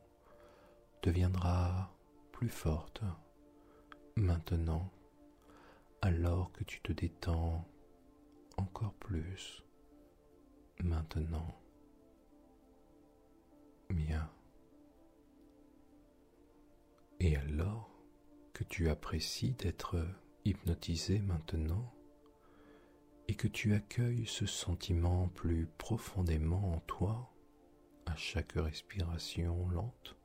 [1.02, 1.92] deviendra
[2.32, 3.02] plus forte
[4.18, 4.92] Maintenant,
[6.02, 7.64] alors que tu te détends
[8.58, 9.64] encore plus,
[10.80, 11.56] maintenant,
[13.92, 14.28] bien.
[17.20, 17.92] Et alors
[18.54, 20.04] que tu apprécies d'être
[20.46, 21.94] hypnotisé maintenant,
[23.28, 27.32] et que tu accueilles ce sentiment plus profondément en toi
[28.08, 30.18] à chaque respiration lente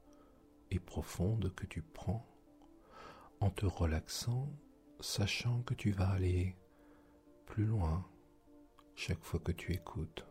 [0.71, 2.32] et profonde que tu prends,
[3.43, 4.49] en te relaxant,
[5.01, 6.57] sachant que tu vas aller
[7.45, 8.09] plus loin
[8.95, 10.25] chaque fois que tu écoutes.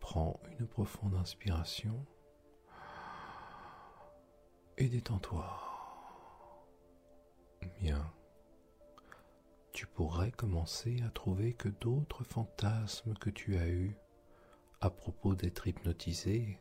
[0.00, 2.06] Prends une profonde inspiration
[4.78, 5.46] et détends-toi.
[7.78, 8.10] Bien.
[9.74, 13.98] Tu pourrais commencer à trouver que d'autres fantasmes que tu as eus
[14.80, 16.58] à propos d'être hypnotisé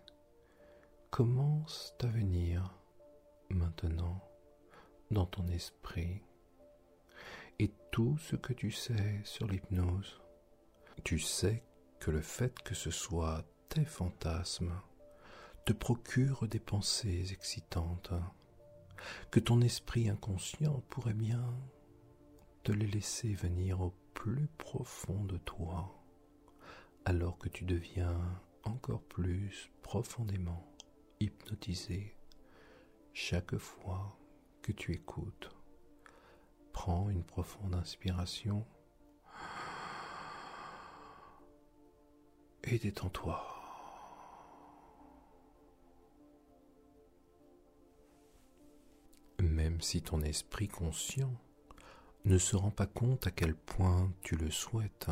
[1.10, 2.78] commencent à venir
[3.50, 4.25] maintenant
[5.16, 6.22] dans ton esprit
[7.58, 10.22] et tout ce que tu sais sur l'hypnose.
[11.06, 11.64] Tu sais
[12.00, 14.74] que le fait que ce soit tes fantasmes
[15.64, 18.12] te procure des pensées excitantes,
[19.32, 21.46] que ton esprit inconscient pourrait bien
[22.64, 25.98] te les laisser venir au plus profond de toi,
[27.06, 28.20] alors que tu deviens
[28.64, 30.76] encore plus profondément
[31.22, 32.18] hypnotisé
[33.14, 34.20] chaque fois
[34.72, 35.52] tu écoutes.
[36.74, 38.66] Prends une profonde inspiration
[42.64, 43.44] et détends-toi.
[49.40, 51.34] Même si ton esprit conscient
[52.26, 55.10] ne se rend pas compte à quel point tu le souhaites,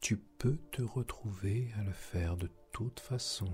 [0.00, 3.50] tu peux te retrouver à le faire de toute façon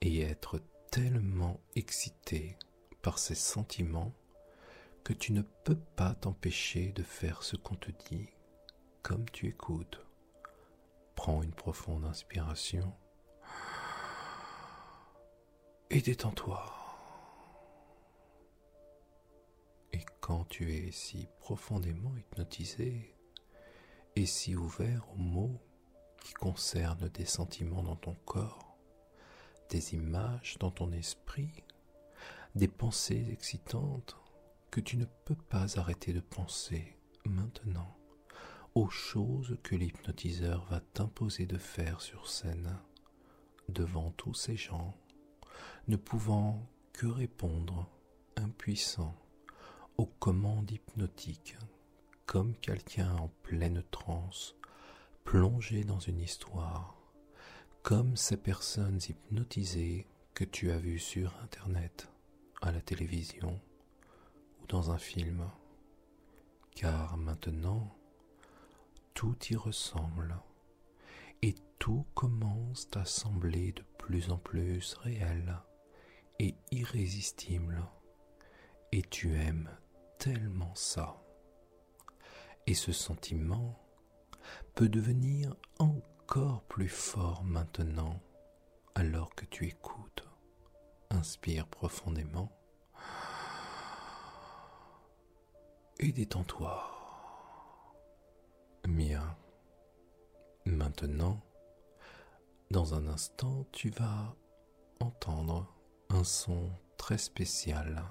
[0.00, 2.56] et être tellement excité
[3.02, 4.12] par ces sentiments
[5.04, 8.28] que tu ne peux pas t'empêcher de faire ce qu'on te dit
[9.02, 10.04] comme tu écoutes.
[11.14, 12.92] Prends une profonde inspiration
[15.90, 16.72] et détends-toi.
[19.92, 23.16] Et quand tu es si profondément hypnotisé
[24.16, 25.60] et si ouvert aux mots
[26.20, 28.76] qui concernent des sentiments dans ton corps,
[29.68, 31.64] des images dans ton esprit,
[32.54, 34.16] des pensées excitantes
[34.70, 37.96] que tu ne peux pas arrêter de penser maintenant
[38.74, 42.78] aux choses que l'hypnotiseur va t'imposer de faire sur scène,
[43.68, 44.94] devant tous ces gens,
[45.88, 47.88] ne pouvant que répondre,
[48.36, 49.14] impuissant,
[49.96, 51.56] aux commandes hypnotiques,
[52.26, 54.54] comme quelqu'un en pleine transe,
[55.24, 56.96] plongé dans une histoire,
[57.82, 62.08] comme ces personnes hypnotisées que tu as vues sur Internet,
[62.60, 63.60] à la télévision
[64.60, 65.48] ou dans un film,
[66.74, 67.96] car maintenant,
[69.14, 70.36] tout y ressemble,
[71.42, 75.56] et tout commence à sembler de plus en plus réel
[76.38, 77.82] et irrésistible,
[78.92, 79.70] et tu aimes
[80.18, 81.22] tellement ça.
[82.66, 83.78] Et ce sentiment
[84.74, 88.20] peut devenir encore plus fort maintenant
[88.94, 90.29] alors que tu écoutes.
[91.10, 92.50] Inspire profondément
[96.00, 96.82] et détends-toi.
[98.84, 99.36] Bien.
[100.64, 101.40] Maintenant,
[102.70, 104.34] dans un instant, tu vas
[105.00, 105.66] entendre
[106.08, 108.02] un son très spécial.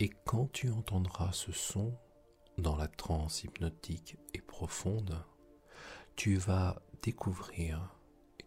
[0.00, 1.94] Et quand tu entendras ce son
[2.56, 5.22] dans la transe hypnotique et profonde,
[6.16, 7.94] tu vas découvrir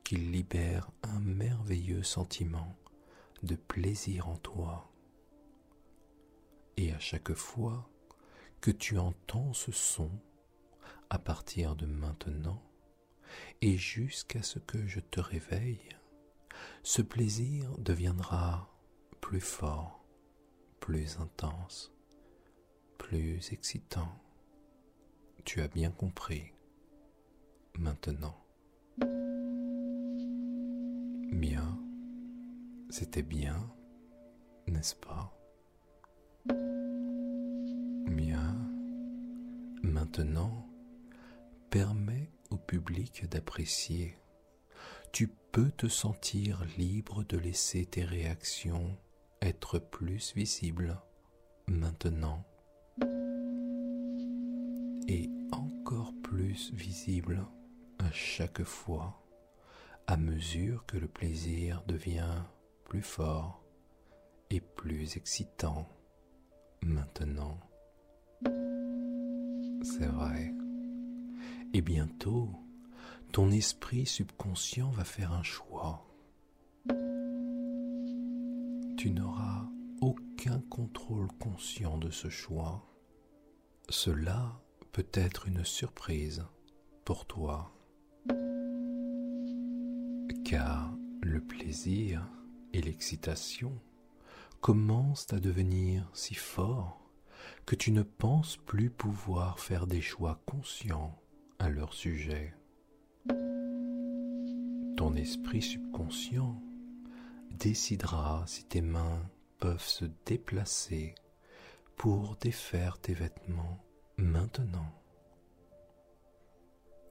[0.03, 2.75] qu'il libère un merveilleux sentiment
[3.43, 4.91] de plaisir en toi.
[6.77, 7.89] Et à chaque fois
[8.61, 10.11] que tu entends ce son,
[11.09, 12.61] à partir de maintenant
[13.61, 15.89] et jusqu'à ce que je te réveille,
[16.83, 18.69] ce plaisir deviendra
[19.21, 20.03] plus fort,
[20.79, 21.93] plus intense,
[22.97, 24.19] plus excitant.
[25.43, 26.53] Tu as bien compris.
[27.77, 28.35] Maintenant.
[31.31, 31.86] Bien.
[32.89, 33.69] C'était bien,
[34.67, 35.33] n'est-ce pas?
[38.05, 38.55] Bien.
[39.83, 40.67] Maintenant,
[41.69, 44.17] permets au public d'apprécier.
[45.11, 48.97] Tu peux te sentir libre de laisser tes réactions
[49.41, 50.99] être plus visibles
[51.67, 52.43] maintenant
[55.07, 57.45] et encore plus visibles
[57.99, 59.21] à chaque fois
[60.07, 62.43] à mesure que le plaisir devient
[62.87, 63.61] plus fort
[64.49, 65.89] et plus excitant
[66.81, 67.59] maintenant.
[69.83, 70.53] C'est vrai.
[71.73, 72.49] Et bientôt,
[73.33, 76.07] ton esprit subconscient va faire un choix.
[78.97, 79.67] Tu n'auras
[79.99, 82.89] aucun contrôle conscient de ce choix.
[83.89, 84.61] Cela
[84.93, 86.45] peut être une surprise
[87.03, 87.73] pour toi.
[90.45, 92.25] Car le plaisir
[92.73, 93.79] et l'excitation
[94.61, 97.11] commencent à devenir si forts
[97.65, 101.21] que tu ne penses plus pouvoir faire des choix conscients
[101.59, 102.53] à leur sujet.
[104.95, 106.61] Ton esprit subconscient
[107.51, 111.15] décidera si tes mains peuvent se déplacer
[111.95, 113.83] pour défaire tes vêtements
[114.17, 114.93] maintenant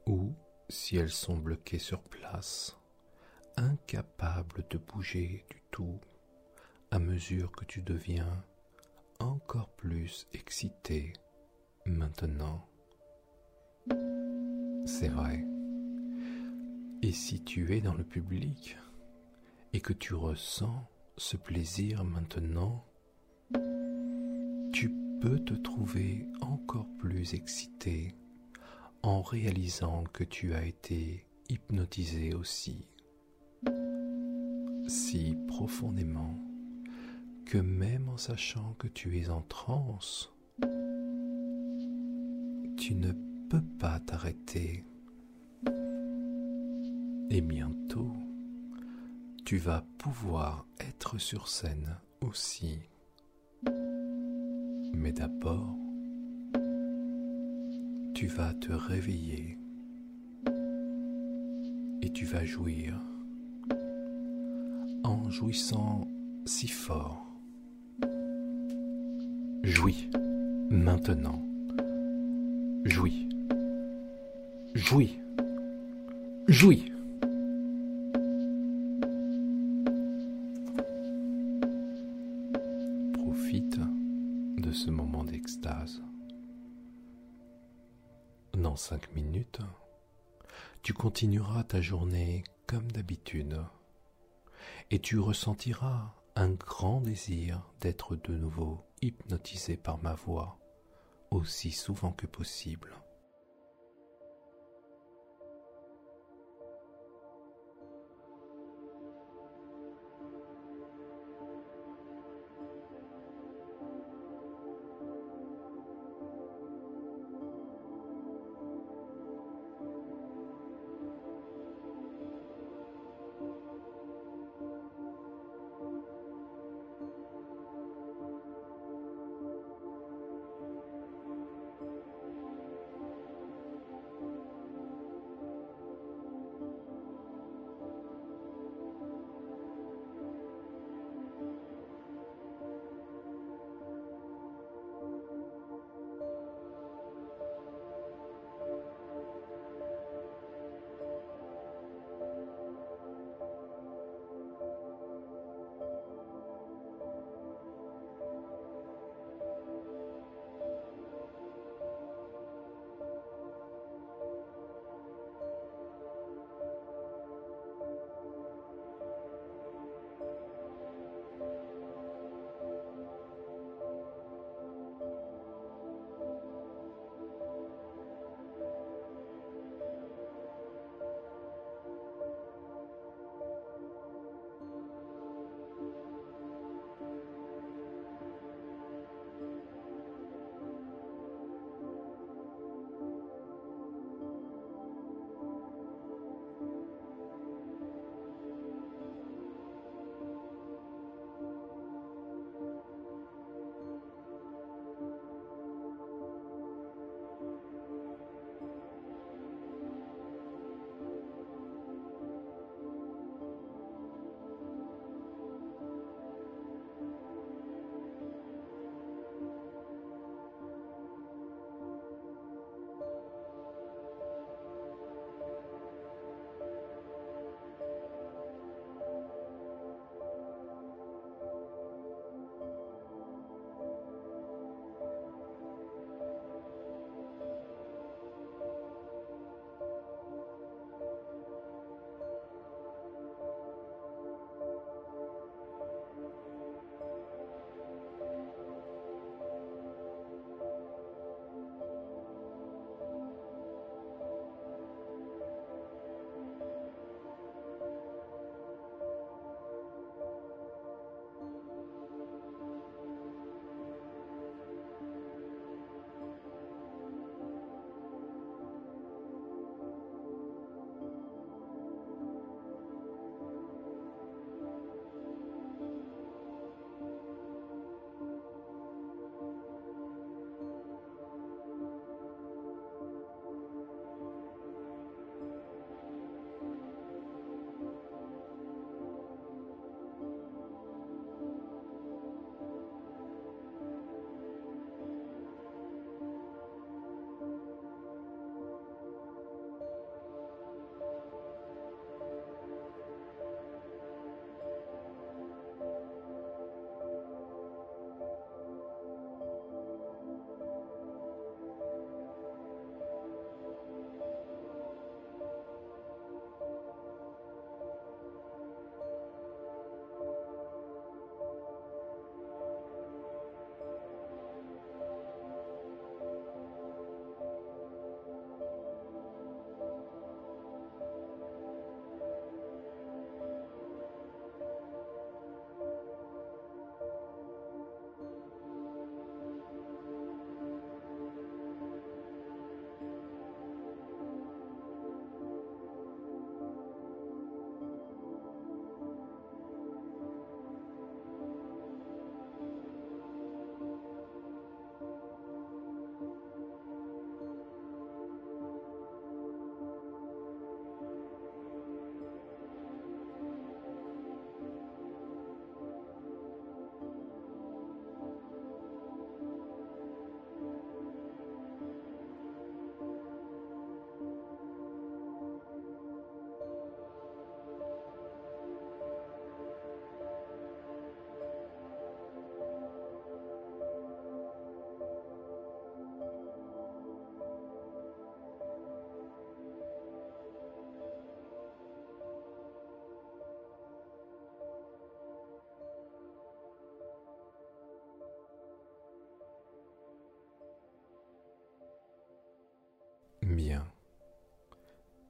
[0.06, 0.34] ou
[0.68, 2.76] si elles sont bloquées sur place,
[3.56, 5.98] incapables de bouger du tout
[6.90, 8.44] à mesure que tu deviens
[9.18, 11.12] encore plus excité
[11.84, 12.66] maintenant.
[14.84, 15.44] C'est vrai.
[17.02, 18.76] Et si tu es dans le public
[19.72, 22.84] et que tu ressens ce plaisir maintenant,
[24.72, 24.90] tu
[25.20, 28.14] peux te trouver encore plus excité
[29.02, 32.88] en réalisant que tu as été hypnotisé aussi,
[34.86, 36.38] si profondément
[37.44, 40.32] que même en sachant que tu es en transe,
[42.76, 43.12] tu ne
[43.48, 44.84] peux pas t'arrêter.
[47.30, 48.12] Et bientôt,
[49.44, 52.80] tu vas pouvoir être sur scène aussi.
[54.94, 55.76] Mais d'abord,
[58.14, 59.58] tu vas te réveiller
[62.02, 63.00] et tu vas jouir
[65.06, 66.08] en jouissant
[66.46, 67.24] si fort.
[69.62, 70.10] Jouis
[70.68, 71.42] maintenant.
[72.84, 73.28] Jouis.
[74.74, 75.18] Jouis.
[76.48, 76.92] Jouis.
[83.14, 83.78] Profite
[84.58, 86.02] de ce moment d'extase.
[88.54, 89.60] Dans cinq minutes,
[90.82, 93.56] tu continueras ta journée comme d'habitude
[94.90, 100.58] et tu ressentiras un grand désir d'être de nouveau hypnotisé par ma voix
[101.30, 102.94] aussi souvent que possible.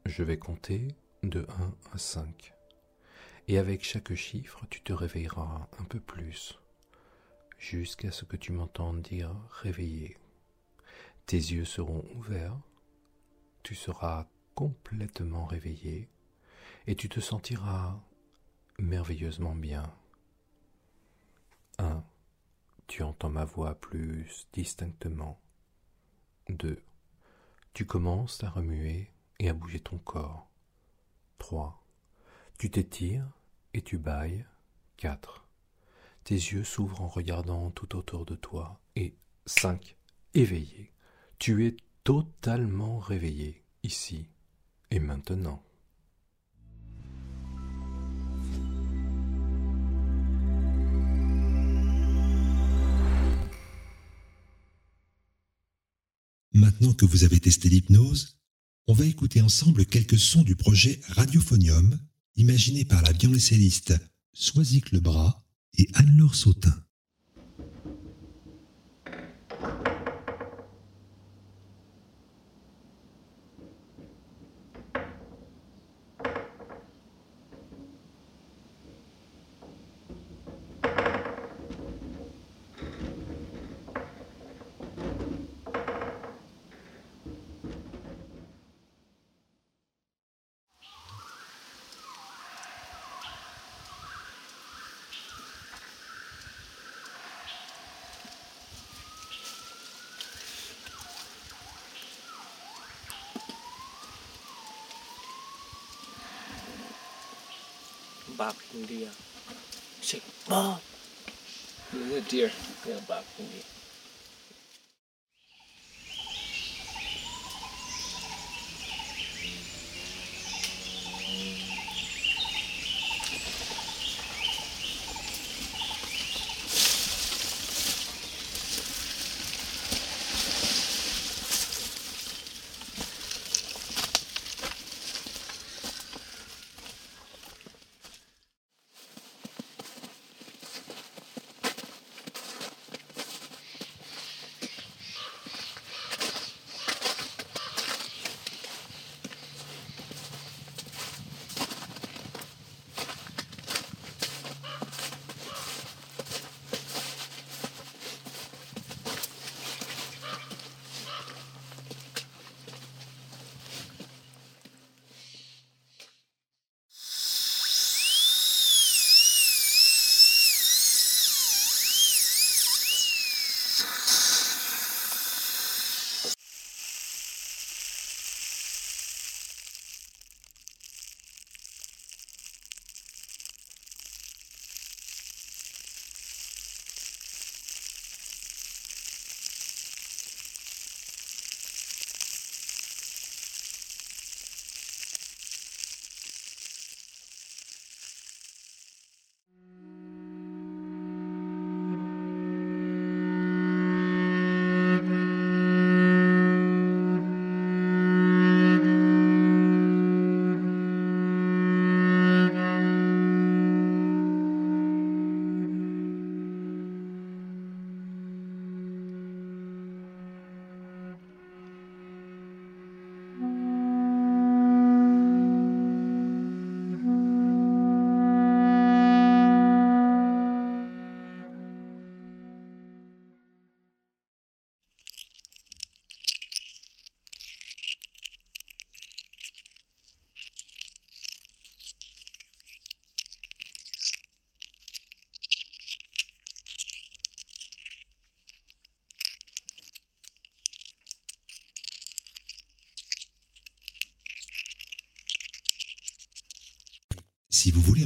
[0.07, 0.87] Je vais compter
[1.25, 2.55] de 1 à 5.
[3.49, 6.61] Et avec chaque chiffre, tu te réveilleras un peu plus,
[7.59, 10.17] jusqu'à ce que tu m'entendes dire réveillé.
[11.27, 12.57] Tes yeux seront ouverts,
[13.65, 16.09] tu seras complètement réveillé,
[16.87, 18.01] et tu te sentiras
[18.79, 19.93] merveilleusement bien.
[21.79, 22.05] 1.
[22.87, 25.41] Tu entends ma voix plus distinctement.
[26.49, 26.81] 2.
[27.75, 30.51] Tu commences à remuer et à bouger ton corps.
[31.39, 31.85] 3.
[32.59, 33.29] Tu t'étires
[33.75, 34.47] et tu bailles.
[34.97, 35.47] 4.
[36.25, 38.81] Tes yeux s'ouvrent en regardant tout autour de toi.
[38.97, 39.17] Et
[39.47, 39.97] 5.
[40.35, 40.93] Éveillé.
[41.39, 44.29] Tu es totalement réveillé, ici
[44.91, 45.63] et maintenant.
[56.53, 58.39] Maintenant que vous avez testé l'hypnose,
[58.89, 61.99] on va écouter ensemble quelques sons du projet Radiophonium,
[62.37, 63.95] imaginé par la violoncelliste
[64.33, 65.43] Soisic Lebras
[65.77, 66.86] et Anne-Laure Sautin.
[108.47, 109.11] Bob India.
[110.01, 110.81] Say, Bob.
[111.93, 112.51] The deer.
[112.87, 113.63] Yeah, Bob India.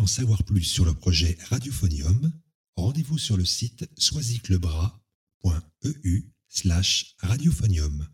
[0.01, 2.32] En savoir plus sur le projet Radiophonium,
[2.74, 8.09] rendez-vous sur le site soisiclebras.eu slash radiophonium.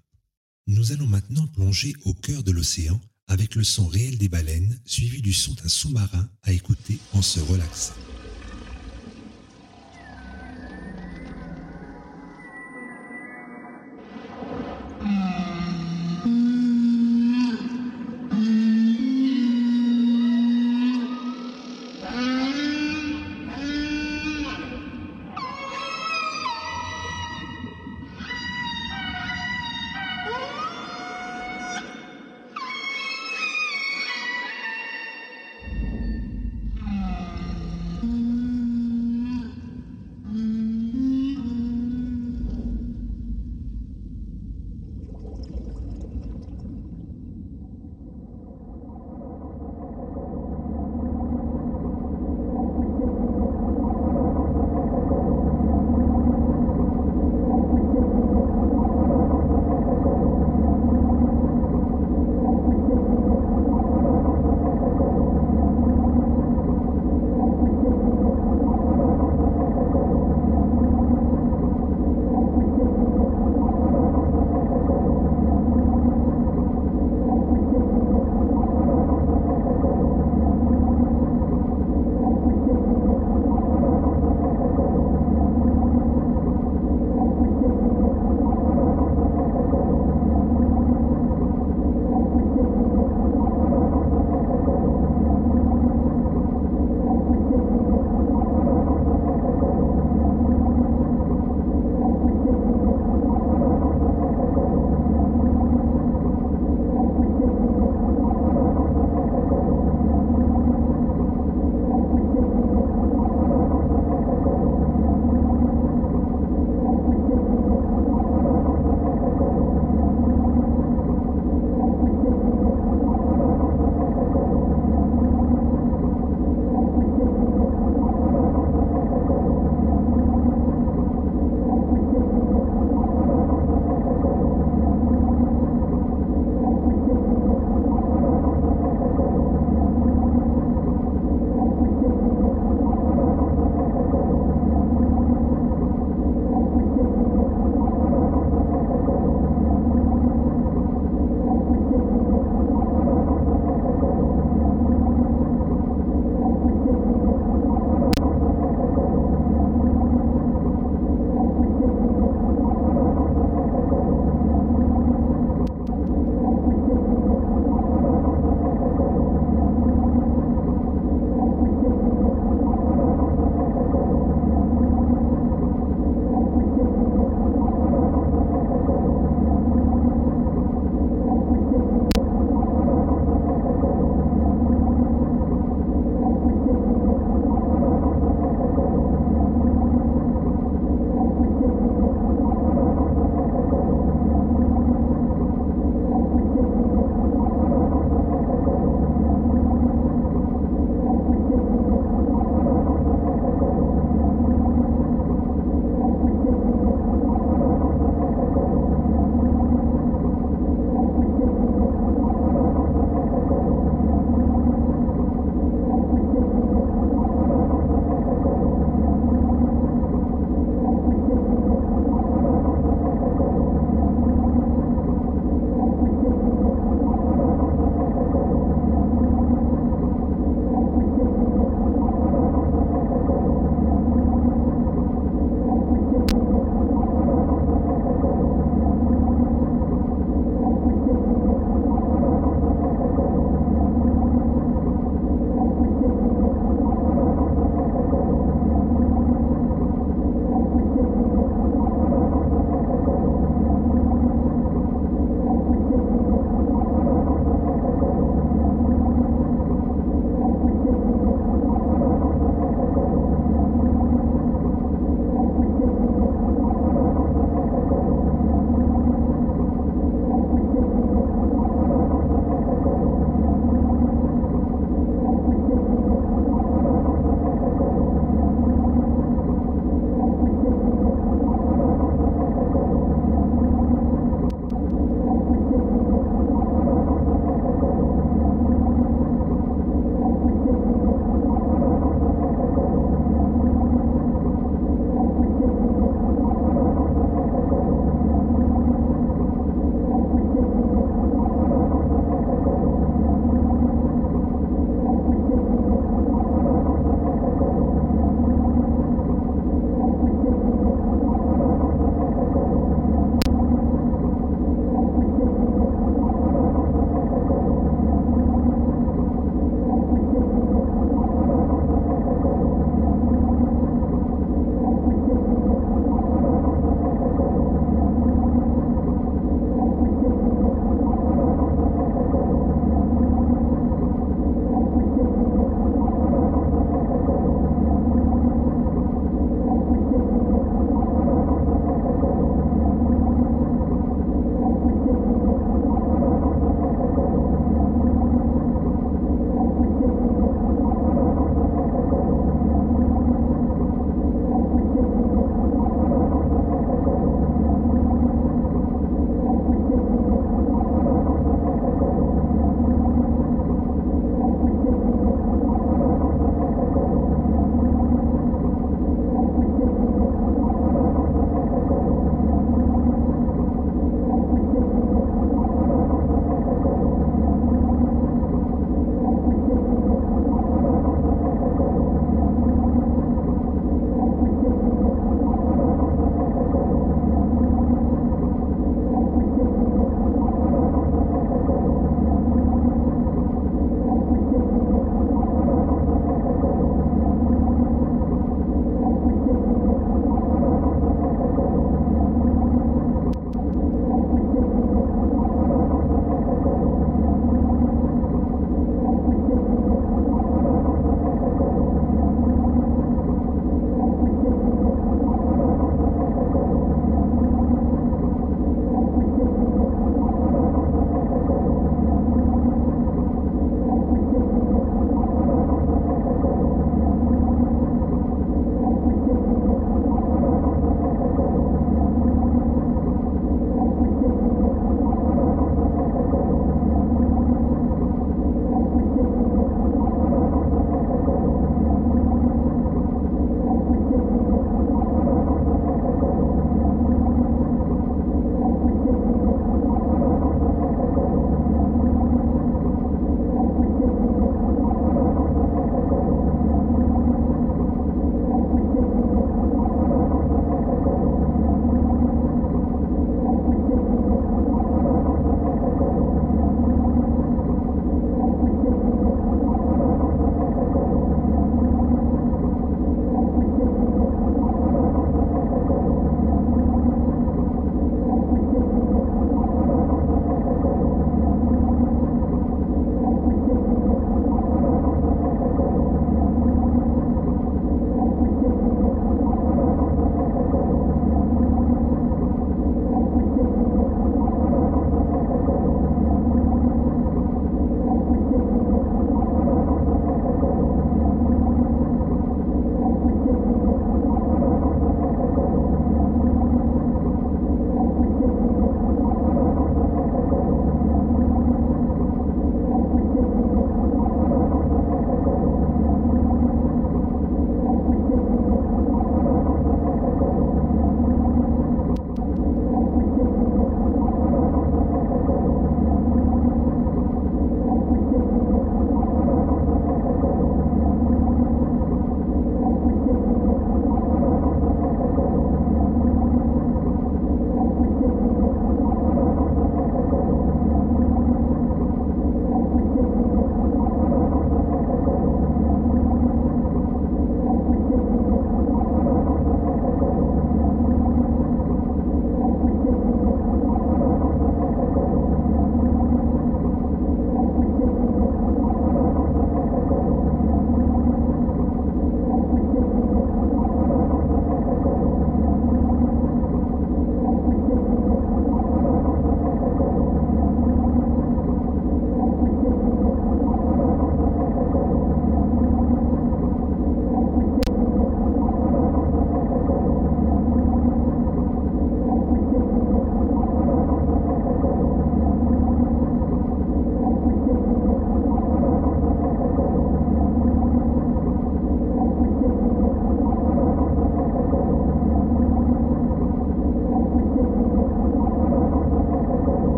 [0.67, 5.23] Nous allons maintenant plonger au cœur de l'océan avec le son réel des baleines suivi
[5.23, 7.95] du son d'un sous-marin à écouter en se relaxant.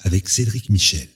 [0.00, 1.08] Avec Cédric Michel.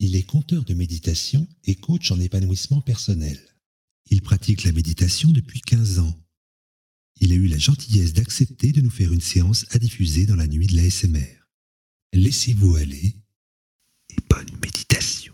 [0.00, 3.38] Il est conteur de méditation et coach en épanouissement personnel.
[4.10, 6.14] Il pratique la méditation depuis 15 ans.
[7.20, 10.46] Il a eu la gentillesse d'accepter de nous faire une séance à diffuser dans la
[10.46, 11.48] nuit de la SMR.
[12.12, 13.14] Laissez-vous aller
[14.10, 15.32] et bonne méditation.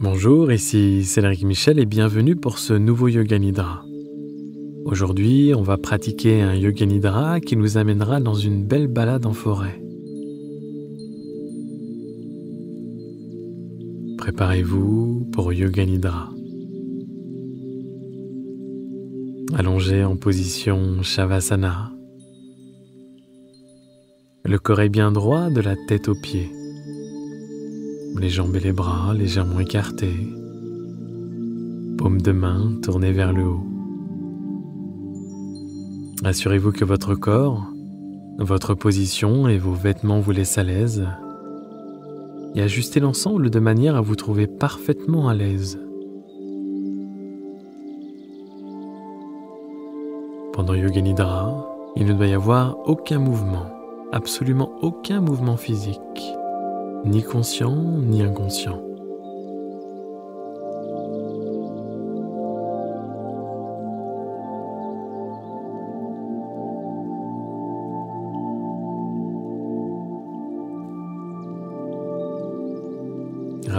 [0.00, 3.84] Bonjour, ici Cédric Michel et bienvenue pour ce nouveau Yoga Nidra.
[4.90, 9.32] Aujourd'hui, on va pratiquer un Yoga Nidra qui nous amènera dans une belle balade en
[9.32, 9.80] forêt.
[14.18, 16.28] Préparez-vous pour Yoga Nidra.
[19.54, 21.92] Allongé en position Shavasana.
[24.44, 26.50] Le corps est bien droit de la tête aux pieds
[28.20, 30.14] les jambes et les bras légèrement écartés,
[31.96, 33.69] paume de main tournée vers le haut.
[36.22, 37.64] Assurez-vous que votre corps,
[38.38, 41.06] votre position et vos vêtements vous laissent à l'aise
[42.54, 45.78] et ajustez l'ensemble de manière à vous trouver parfaitement à l'aise.
[50.52, 51.66] Pendant Yoga Nidra,
[51.96, 53.66] il ne doit y avoir aucun mouvement,
[54.12, 56.04] absolument aucun mouvement physique
[57.06, 58.89] ni conscient ni inconscient.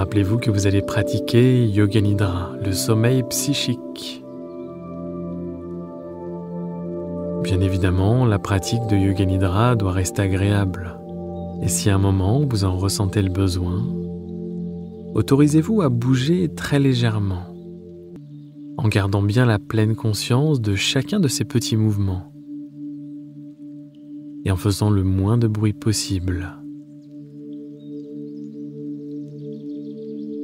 [0.01, 4.23] Rappelez-vous que vous allez pratiquer Yoga Nidra, le sommeil psychique.
[7.43, 10.97] Bien évidemment, la pratique de Yoga Nidra doit rester agréable.
[11.61, 13.85] Et si à un moment vous en ressentez le besoin,
[15.13, 17.53] autorisez-vous à bouger très légèrement,
[18.79, 22.33] en gardant bien la pleine conscience de chacun de ces petits mouvements
[24.45, 26.60] et en faisant le moins de bruit possible.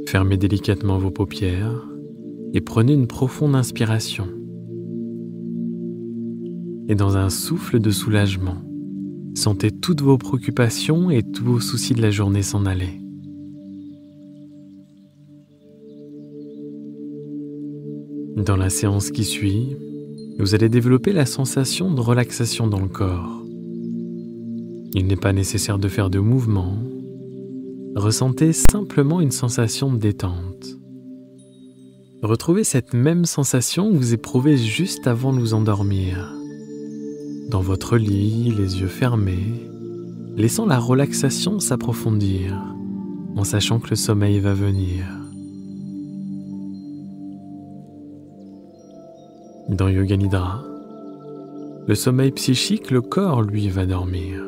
[0.07, 1.87] Fermez délicatement vos paupières
[2.53, 4.27] et prenez une profonde inspiration.
[6.87, 8.57] Et dans un souffle de soulagement,
[9.37, 12.99] Sentez toutes vos préoccupations et tous vos soucis de la journée s'en aller.
[18.35, 19.77] Dans la séance qui suit,
[20.39, 23.43] vous allez développer la sensation de relaxation dans le corps.
[24.95, 26.79] Il n'est pas nécessaire de faire de mouvements.
[27.97, 30.77] Ressentez simplement une sensation de détente.
[32.21, 36.31] Retrouvez cette même sensation que vous éprouvez juste avant de vous endormir
[37.49, 39.67] dans votre lit, les yeux fermés,
[40.35, 42.53] laissant la relaxation s'approfondir
[43.35, 45.03] en sachant que le sommeil va venir.
[49.69, 50.63] Dans Yoga Nidra,
[51.87, 54.43] le sommeil psychique, le corps, lui, va dormir,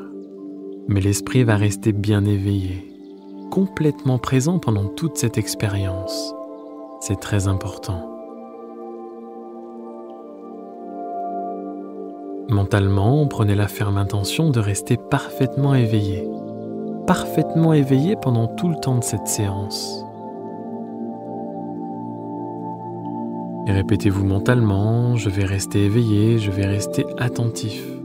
[0.88, 2.89] mais l'esprit va rester bien éveillé,
[3.50, 6.34] complètement présent pendant toute cette expérience.
[7.02, 8.10] C'est très important.
[12.50, 16.28] Mentalement, prenez la ferme intention de rester parfaitement éveillé,
[17.06, 20.04] parfaitement éveillé pendant tout le temps de cette séance.
[23.68, 27.99] Et répétez-vous mentalement, je vais rester éveillé, je vais rester attentif.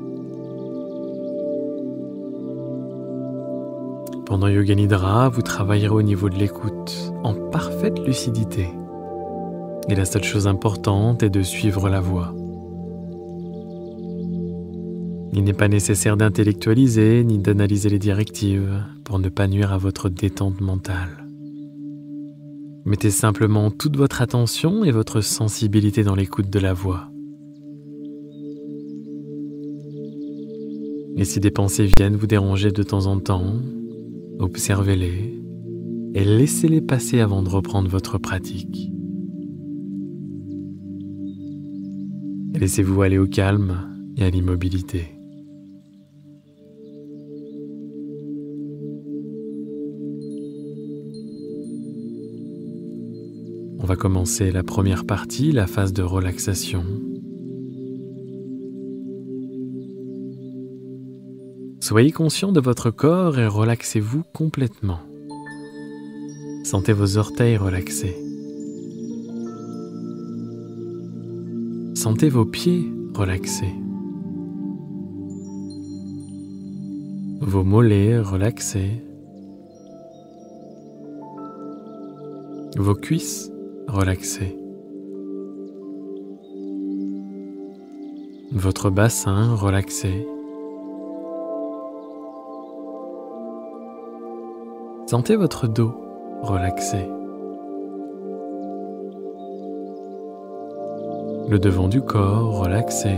[4.27, 8.69] Pendant Yoga Nidra, vous travaillerez au niveau de l'écoute, en parfaite lucidité.
[9.91, 12.35] Et la seule chose importante est de suivre la voix.
[15.35, 20.09] Il n'est pas nécessaire d'intellectualiser ni d'analyser les directives pour ne pas nuire à votre
[20.09, 21.27] détente mentale.
[22.87, 27.11] Mettez simplement toute votre attention et votre sensibilité dans l'écoute de la voix.
[31.17, 33.55] Et si des pensées viennent vous déranger de temps en temps,
[34.39, 35.41] observez-les
[36.15, 38.91] et laissez-les passer avant de reprendre votre pratique.
[42.55, 45.15] Laissez-vous aller au calme et à l'immobilité.
[53.81, 56.85] On va commencer la première partie, la phase de relaxation.
[61.87, 65.01] Soyez conscient de votre corps et relaxez-vous complètement.
[66.65, 68.17] Sentez vos orteils relaxés.
[71.95, 73.75] Sentez vos pieds relaxés.
[77.43, 79.05] Vos mollets relaxés.
[82.79, 83.53] Vos cuisses
[83.89, 84.57] relaxé.
[88.53, 90.27] votre bassin relaxé.
[95.07, 95.95] Sentez votre dos
[96.41, 97.07] relaxé.
[101.47, 103.15] Le devant du corps relaxé.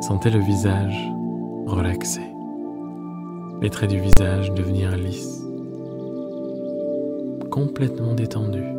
[0.00, 0.96] Sentez le visage
[1.66, 2.22] relaxé.
[3.60, 5.44] Les traits du visage devenir lisses.
[7.50, 8.75] Complètement détendus.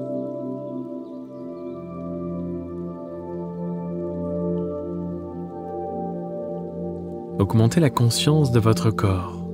[7.39, 9.47] Augmentez la conscience de votre corps,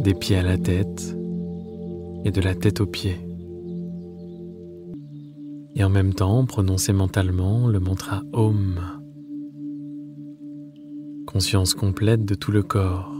[0.00, 1.14] des pieds à la tête
[2.24, 3.20] et de la tête aux pieds.
[5.74, 8.80] Et en même temps, prononcez mentalement le mantra Om.
[11.26, 13.14] Conscience complète de tout le corps,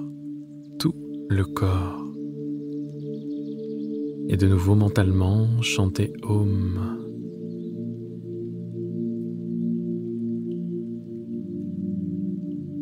[0.78, 0.94] tout
[1.28, 2.02] le corps.
[4.28, 7.03] Et de nouveau mentalement, chantez Om.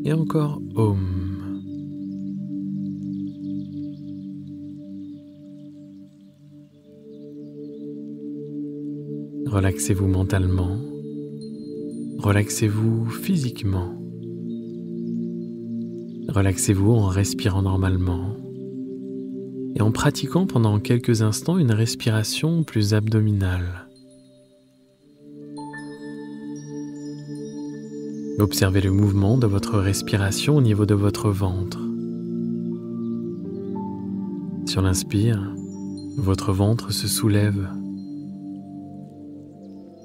[0.05, 0.99] Et encore Om.
[9.47, 10.79] Relaxez-vous mentalement,
[12.19, 13.93] relaxez-vous physiquement,
[16.29, 18.37] relaxez-vous en respirant normalement
[19.75, 23.92] et en pratiquant pendant quelques instants une respiration plus abdominale.
[28.39, 31.79] Observez le mouvement de votre respiration au niveau de votre ventre.
[34.67, 35.55] Sur l'inspire,
[36.17, 37.69] votre ventre se soulève.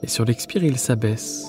[0.03, 1.47] Et sur l'expire, il s'abaisse.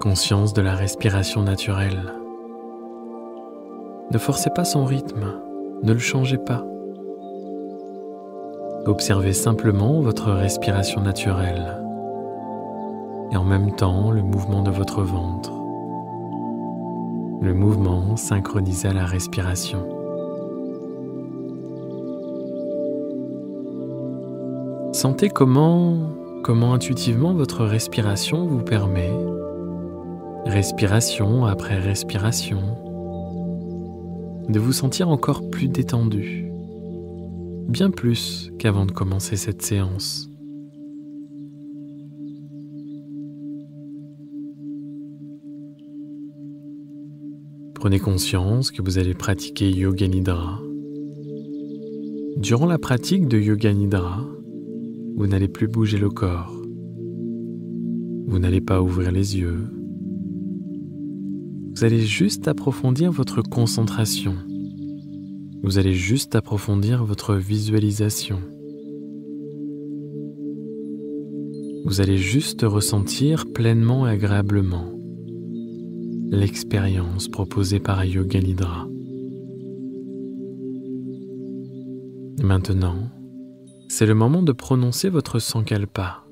[0.00, 2.14] Conscience de la respiration naturelle.
[4.10, 5.47] Ne forcez pas son rythme.
[5.82, 6.64] Ne le changez pas.
[8.86, 11.78] Observez simplement votre respiration naturelle
[13.30, 15.52] et en même temps le mouvement de votre ventre.
[17.40, 19.86] Le mouvement synchronisé à la respiration.
[24.92, 25.96] Sentez comment,
[26.42, 29.12] comment intuitivement votre respiration vous permet,
[30.44, 32.62] respiration après respiration,
[34.48, 36.50] de vous sentir encore plus détendu,
[37.68, 40.30] bien plus qu'avant de commencer cette séance.
[47.74, 50.60] Prenez conscience que vous allez pratiquer Yoga Nidra.
[52.36, 54.26] Durant la pratique de Yoga Nidra,
[55.16, 56.54] vous n'allez plus bouger le corps.
[58.26, 59.77] Vous n'allez pas ouvrir les yeux
[61.78, 64.34] vous allez juste approfondir votre concentration.
[65.62, 68.40] Vous allez juste approfondir votre visualisation.
[71.84, 74.92] Vous allez juste ressentir pleinement et agréablement
[76.30, 78.88] l'expérience proposée par Yoga Nidra.
[82.42, 83.08] Maintenant,
[83.86, 86.24] c'est le moment de prononcer votre sankalpa,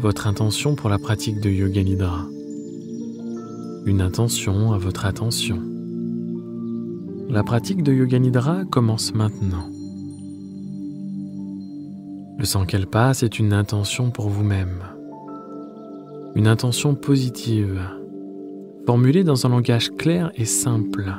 [0.00, 2.26] votre intention pour la pratique de Yoga Nidra
[3.86, 5.62] une intention à votre attention.
[7.28, 9.70] La pratique de Yoga Nidra commence maintenant.
[12.36, 14.82] Le Sankalpa, c'est une intention pour vous-même.
[16.34, 17.80] Une intention positive,
[18.86, 21.12] formulée dans un langage clair et simple.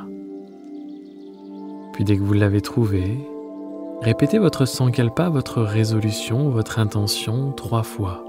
[1.94, 3.18] Puis dès que vous l'avez trouvée,
[4.02, 8.27] répétez votre Sankalpa, votre résolution, votre intention trois fois.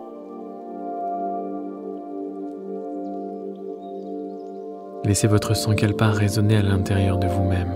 [5.06, 7.74] Laissez votre sankalpa résonner à l'intérieur de vous-même.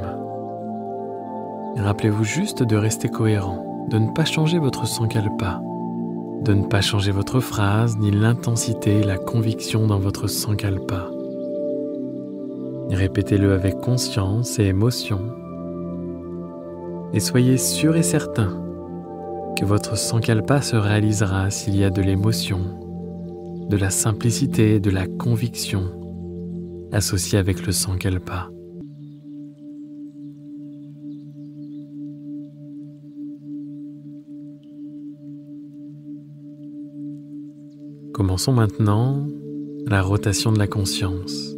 [1.78, 5.62] Rappelez-vous juste de rester cohérent, de ne pas changer votre sankalpa,
[6.41, 11.10] de ne pas changer votre phrase, ni l'intensité la conviction dans votre sankalpa.
[12.90, 15.22] Répétez-le avec conscience et émotion.
[17.14, 18.62] Et soyez sûr et certain
[19.58, 22.60] que votre sankalpa se réalisera s'il y a de l'émotion,
[23.70, 26.02] de la simplicité de la conviction
[26.94, 28.49] associé avec le sankalpa.
[38.14, 39.28] Commençons maintenant
[39.88, 41.56] la rotation de la conscience.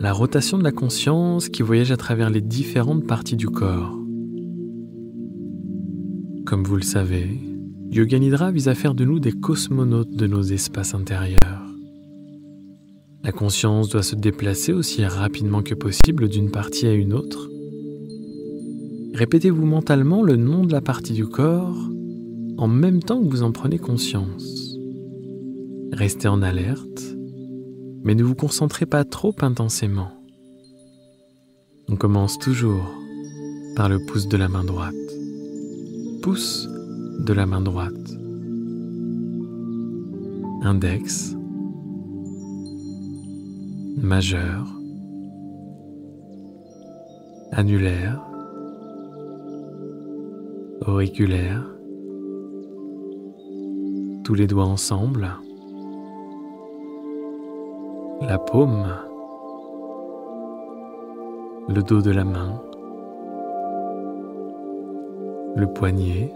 [0.00, 3.98] La rotation de la conscience qui voyage à travers les différentes parties du corps.
[6.44, 7.38] Comme vous le savez,
[7.90, 11.71] Yoga Nidra vise à faire de nous des cosmonautes de nos espaces intérieurs.
[13.24, 17.48] La conscience doit se déplacer aussi rapidement que possible d'une partie à une autre.
[19.14, 21.76] Répétez-vous mentalement le nom de la partie du corps
[22.58, 24.76] en même temps que vous en prenez conscience.
[25.92, 27.14] Restez en alerte,
[28.02, 30.10] mais ne vous concentrez pas trop intensément.
[31.88, 32.90] On commence toujours
[33.76, 34.94] par le pouce de la main droite.
[36.22, 36.68] Pouce
[37.20, 37.92] de la main droite.
[40.62, 41.36] Index.
[43.96, 44.66] Majeur.
[47.52, 48.20] Annulaire.
[50.86, 51.64] Auriculaire.
[54.24, 55.28] Tous les doigts ensemble.
[58.20, 58.86] La paume.
[61.68, 62.60] Le dos de la main
[65.54, 66.32] le poignet,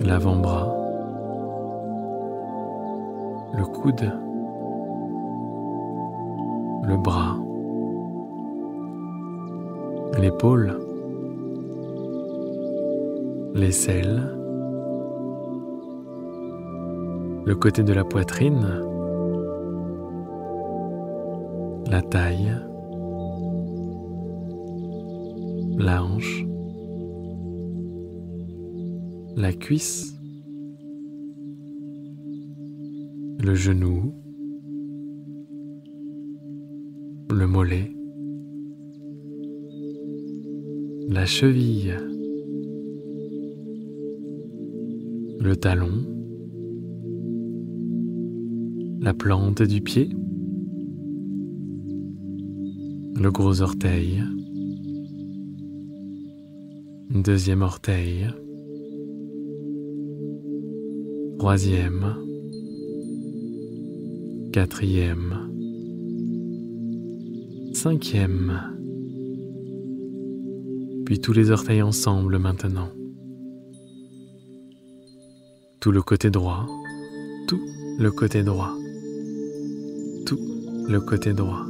[0.00, 0.72] l'avant-bras,
[3.56, 4.12] le coude,
[6.84, 7.36] le bras,
[10.20, 10.78] l'épaule,
[13.54, 14.22] l'aisselle,
[17.44, 18.82] le côté de la poitrine,
[21.90, 22.54] la taille,
[25.78, 26.44] la hanche,
[29.36, 30.16] la cuisse,
[33.38, 34.14] le genou,
[37.30, 37.92] le mollet,
[41.08, 41.96] la cheville,
[45.40, 46.04] le talon,
[49.00, 50.10] la plante du pied,
[53.20, 54.22] le gros orteil,
[57.10, 58.28] deuxième orteil,
[61.38, 62.16] troisième,
[64.52, 65.55] quatrième,
[67.76, 68.58] cinquième,
[71.04, 72.88] puis tous les orteils ensemble maintenant.
[75.80, 76.66] Tout le côté droit,
[77.46, 77.60] tout
[77.98, 78.72] le côté droit,
[80.24, 80.38] tout
[80.88, 81.66] le côté droit.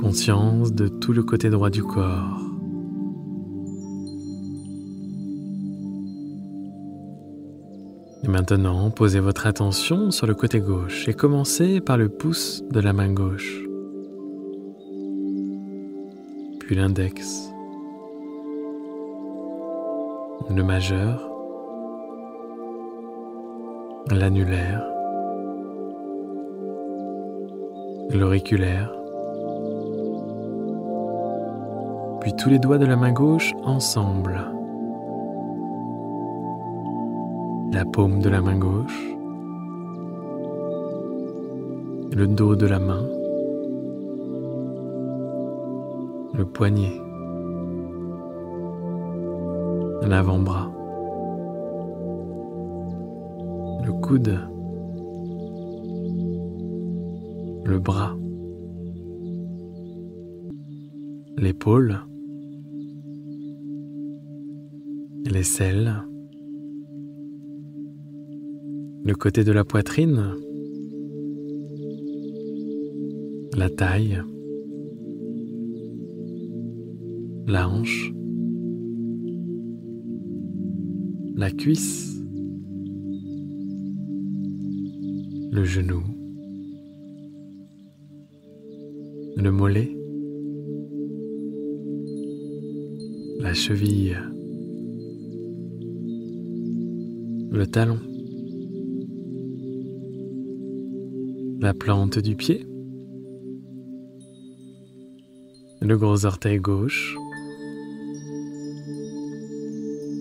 [0.00, 2.40] Conscience de tout le côté droit du corps.
[8.24, 12.80] Et maintenant, posez votre attention sur le côté gauche et commencez par le pouce de
[12.80, 13.63] la main gauche,
[16.66, 17.52] puis l'index,
[20.50, 21.30] le majeur,
[24.10, 24.84] l'annulaire,
[28.10, 28.92] l'auriculaire,
[32.20, 34.40] puis tous les doigts de la main gauche ensemble.
[37.74, 39.16] la paume de la main gauche,
[42.12, 43.04] le dos de la main,
[46.36, 47.00] le poignet,
[50.02, 50.72] l'avant-bras,
[53.84, 54.40] le coude,
[57.64, 58.16] le bras,
[61.36, 62.00] l'épaule,
[65.30, 66.02] l'aisselle,
[69.04, 70.34] le côté de la poitrine,
[73.56, 74.20] la taille,
[77.46, 78.12] la hanche,
[81.36, 82.22] la cuisse,
[85.50, 86.02] le genou,
[89.36, 89.96] le mollet,
[93.40, 94.18] la cheville,
[97.50, 97.98] le talon.
[101.64, 102.66] la plante du pied,
[105.80, 107.16] le gros orteil gauche,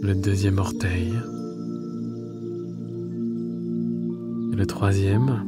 [0.03, 1.13] le deuxième orteil,
[4.55, 5.45] le troisième,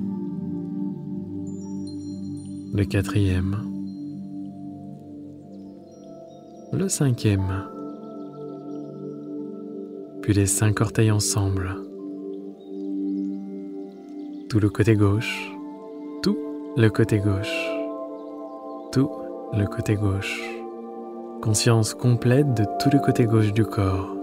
[2.73, 3.57] le quatrième,
[6.73, 7.65] le cinquième,
[10.21, 11.75] puis les cinq orteils ensemble,
[14.49, 15.51] tout le côté gauche,
[16.77, 17.71] le côté gauche,
[18.91, 19.09] tout
[19.53, 20.41] le côté gauche,
[21.41, 24.14] conscience complète de tout le côté gauche du corps.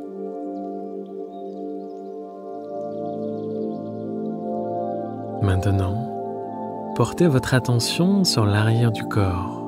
[7.03, 9.61] Portez votre attention sur l'arrière du corps,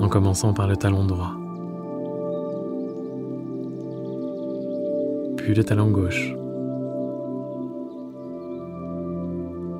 [0.00, 1.30] en commençant par le talon droit,
[5.36, 6.34] puis le talon gauche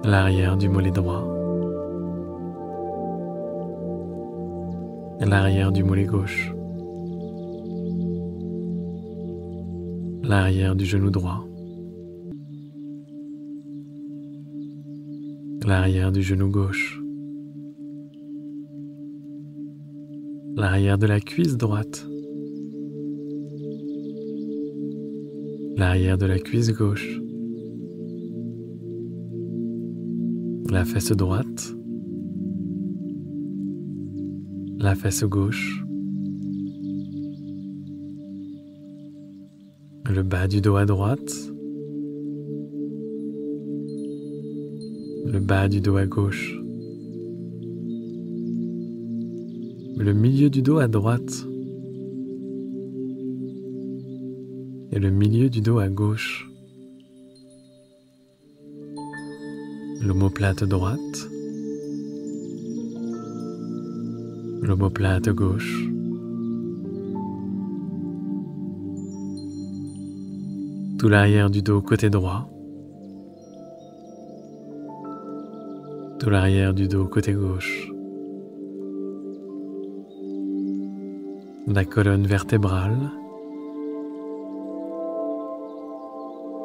[0.05, 1.24] l'arrière du mollet droit,
[5.19, 6.55] l'arrière du mollet gauche,
[10.23, 11.44] l'arrière du genou droit,
[15.66, 17.02] l'arrière du genou gauche,
[20.55, 22.06] l'arrière de la cuisse droite,
[25.76, 27.20] l'arrière de la cuisse gauche,
[30.70, 31.74] la fesse droite,
[34.78, 35.84] la fesse gauche,
[40.09, 41.55] le bas du dos à droite,
[45.47, 46.60] bas du dos à gauche,
[49.97, 51.47] le milieu du dos à droite
[54.90, 56.51] et le milieu du dos à gauche.
[60.02, 61.28] L'omoplate droite,
[64.62, 65.89] l'omoplate gauche,
[70.98, 72.51] tout l'arrière du dos côté droit,
[76.31, 77.90] l'arrière du dos côté gauche,
[81.66, 83.11] la colonne vertébrale,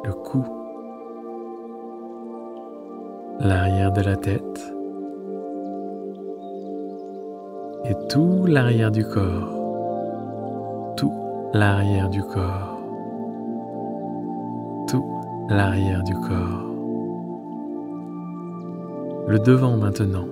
[0.04, 0.44] le cou,
[3.40, 4.74] l'arrière de la tête.
[7.84, 11.12] Et tout l'arrière du corps, tout
[11.52, 12.80] l'arrière du corps,
[14.88, 15.04] tout
[15.48, 16.71] l'arrière du corps.
[19.32, 20.28] Le devant maintenant,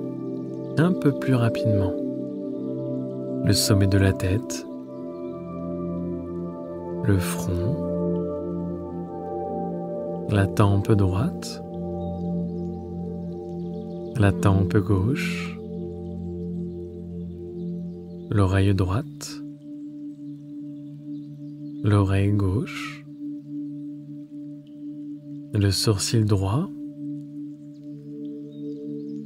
[0.77, 1.95] un peu plus rapidement.
[3.47, 4.67] Le sommet de la tête,
[7.05, 7.77] le front,
[10.29, 11.63] la tempe droite,
[14.19, 15.59] la tempe gauche,
[18.29, 19.43] l'oreille droite,
[21.83, 23.07] l'oreille gauche,
[25.55, 26.69] le sourcil droit,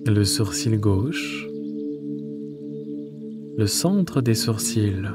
[0.06, 1.48] le sourcil gauche,
[3.56, 5.08] le centre des sourcils,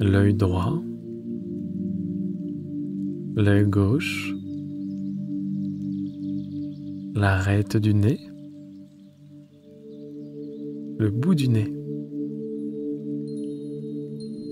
[0.00, 0.82] l'œil droit,
[3.34, 4.34] l'œil gauche,
[7.14, 8.18] l'arête du nez,
[10.98, 11.70] le bout du nez,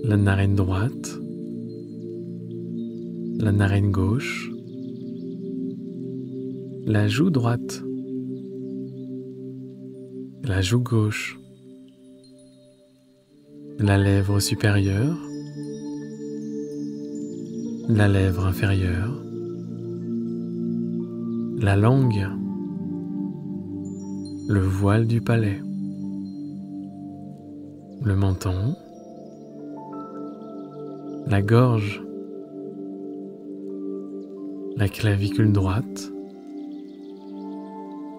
[0.03, 1.19] la narine droite,
[3.39, 4.51] la narine gauche,
[6.87, 7.83] la joue droite,
[10.43, 11.39] la joue gauche,
[13.79, 15.17] la lèvre supérieure,
[17.89, 19.19] la lèvre inférieure,
[21.57, 22.27] la langue,
[24.47, 25.61] le voile du palais,
[28.03, 28.75] le menton,
[31.25, 32.03] la gorge,
[34.77, 36.11] la clavicule droite,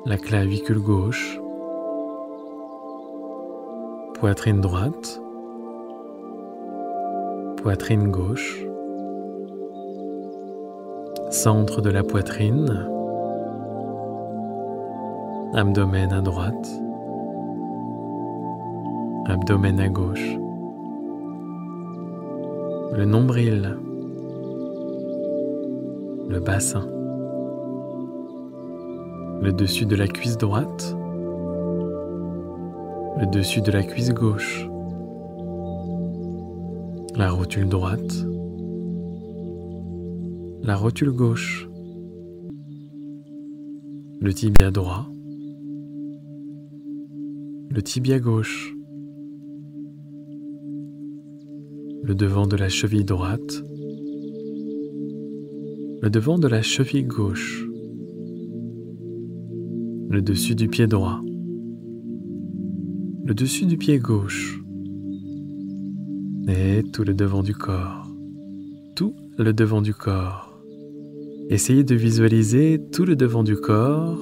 [0.06, 1.40] la clavicule gauche,
[4.14, 5.20] poitrine droite,
[7.56, 8.64] poitrine gauche,
[11.30, 12.88] centre de la poitrine,
[15.54, 16.70] abdomen à droite,
[19.26, 20.38] abdomen à gauche,
[22.92, 23.76] le nombril,
[26.28, 26.86] le bassin,
[29.42, 30.96] le dessus de la cuisse droite,
[33.18, 34.68] le dessus de la cuisse gauche,
[37.16, 38.26] la rotule droite,
[40.62, 41.68] la rotule gauche,
[44.20, 45.08] le tibia droit,
[47.70, 48.74] le tibia gauche,
[52.02, 53.62] le devant de la cheville droite,
[56.02, 57.65] le devant de la cheville gauche,
[60.16, 61.20] le dessus du pied droit,
[63.26, 64.58] le dessus du pied gauche
[66.48, 68.10] et tout le devant du corps,
[68.94, 70.58] tout le devant du corps.
[71.50, 74.18] Essayez de visualiser tout le devant du corps,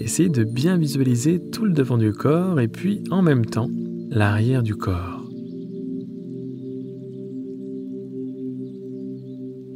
[0.00, 3.70] essayez de bien visualiser tout le devant du corps et puis en même temps
[4.10, 5.24] l'arrière du corps.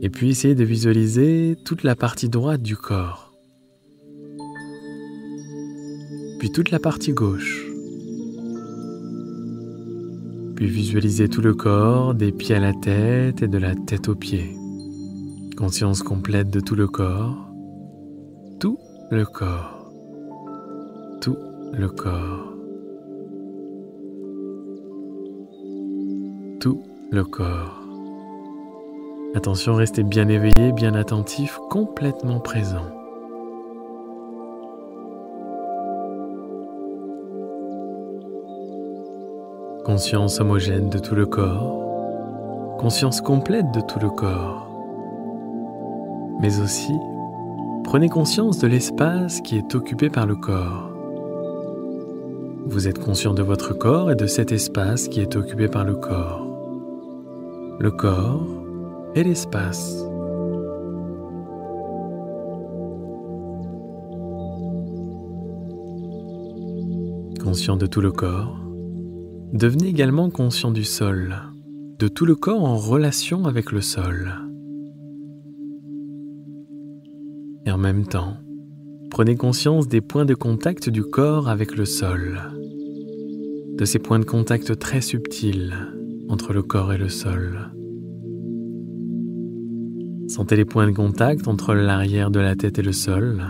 [0.03, 3.30] Et puis essayez de visualiser toute la partie droite du corps.
[6.55, 7.66] Toute la partie gauche.
[10.56, 14.14] Puis visualisez tout le corps, des pieds à la tête et de la tête aux
[14.14, 14.56] pieds.
[15.56, 17.51] Conscience complète de tout le corps.
[19.10, 19.90] le corps,
[21.20, 21.36] tout
[21.72, 22.55] le corps,
[26.60, 27.82] tout le corps.
[29.35, 32.99] Attention, restez bien éveillé, bien attentif, complètement présent.
[39.85, 44.69] Conscience homogène de tout le corps, conscience complète de tout le corps,
[46.40, 46.93] mais aussi
[47.85, 50.90] prenez conscience de l'espace qui est occupé par le corps.
[52.66, 55.94] Vous êtes conscient de votre corps et de cet espace qui est occupé par le
[55.94, 56.47] corps.
[57.81, 58.47] Le corps
[59.15, 60.05] et l'espace.
[67.43, 68.70] Conscient de tout le corps,
[69.52, 71.36] devenez également conscient du sol,
[71.98, 74.32] de tout le corps en relation avec le sol.
[77.66, 78.36] Et en même temps,
[79.10, 82.40] prenez conscience des points de contact du corps avec le sol,
[83.77, 85.74] de ces points de contact très subtils
[86.28, 87.70] entre le corps et le sol.
[90.28, 93.43] Sentez les points de contact entre l'arrière de la tête et le sol.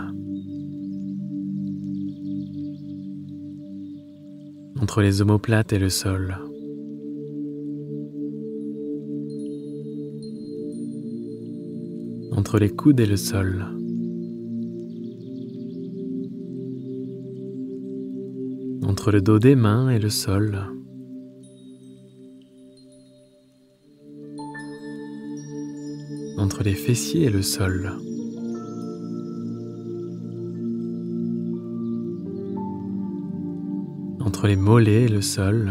[4.80, 6.36] Entre les omoplates et le sol.
[12.32, 13.66] Entre les coudes et le sol.
[18.82, 20.58] Entre le dos des mains et le sol.
[26.40, 27.92] entre les fessiers et le sol.
[34.40, 35.70] Entre les mollets et le sol.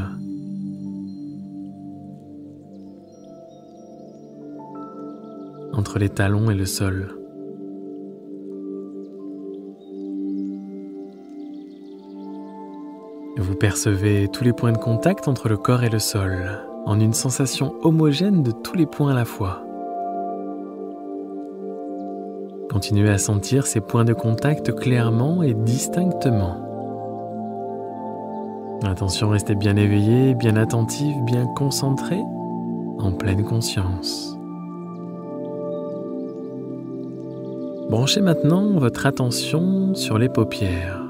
[5.74, 7.08] Entre les talons et le sol.
[13.38, 17.14] Vous percevez tous les points de contact entre le corps et le sol, en une
[17.14, 19.64] sensation homogène de tous les points à la fois.
[22.70, 26.69] Continuez à sentir ces points de contact clairement et distinctement.
[28.84, 32.18] Attention, restez bien éveillé, bien attentif, bien concentré,
[32.98, 34.38] en pleine conscience.
[37.90, 41.04] Branchez maintenant votre attention sur les paupières.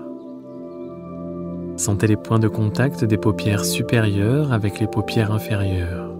[1.77, 6.11] Sentez les points de contact des paupières supérieures avec les paupières inférieures.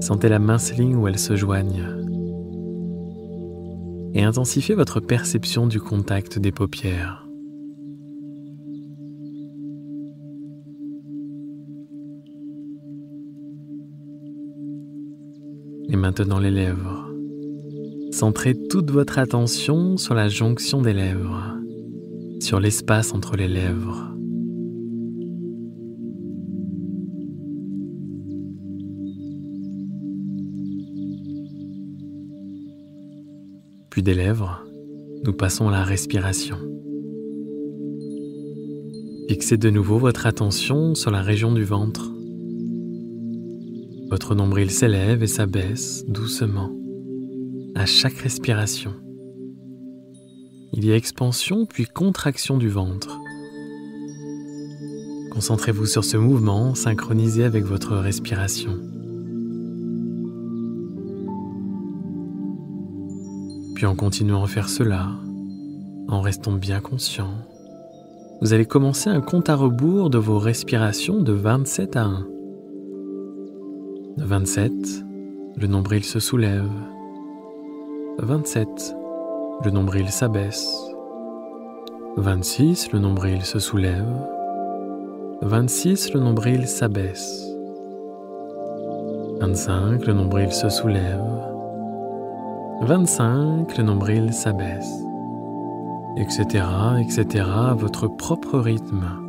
[0.00, 2.02] Sentez la mince ligne où elles se joignent
[4.14, 7.21] et intensifiez votre perception du contact des paupières.
[15.92, 17.08] Et maintenant les lèvres.
[18.10, 21.54] Centrez toute votre attention sur la jonction des lèvres,
[22.40, 24.12] sur l'espace entre les lèvres.
[33.92, 34.64] puis des lèvres,
[35.22, 36.56] nous passons à la respiration.
[39.28, 42.10] Fixez de nouveau votre attention sur la région du ventre.
[44.12, 46.70] Votre nombril s'élève et s'abaisse doucement
[47.74, 48.92] à chaque respiration.
[50.74, 53.18] Il y a expansion puis contraction du ventre.
[55.30, 58.78] Concentrez-vous sur ce mouvement synchronisé avec votre respiration.
[63.74, 65.08] Puis en continuant à faire cela,
[66.08, 67.32] en restant bien conscient,
[68.42, 72.31] vous allez commencer un compte à rebours de vos respirations de 27 à 1.
[74.18, 74.72] De 27,
[75.56, 76.68] le nombril se soulève.
[78.18, 78.94] 27,
[79.64, 80.70] le nombril s'abaisse.
[82.18, 84.04] 26, le nombril se soulève.
[85.40, 87.42] 26, le nombril s'abaisse.
[89.40, 91.24] 25, le nombril se soulève.
[92.82, 94.92] 25, le nombril s'abaisse,
[96.18, 96.64] etc.,
[97.00, 99.21] etc., à votre propre rythme.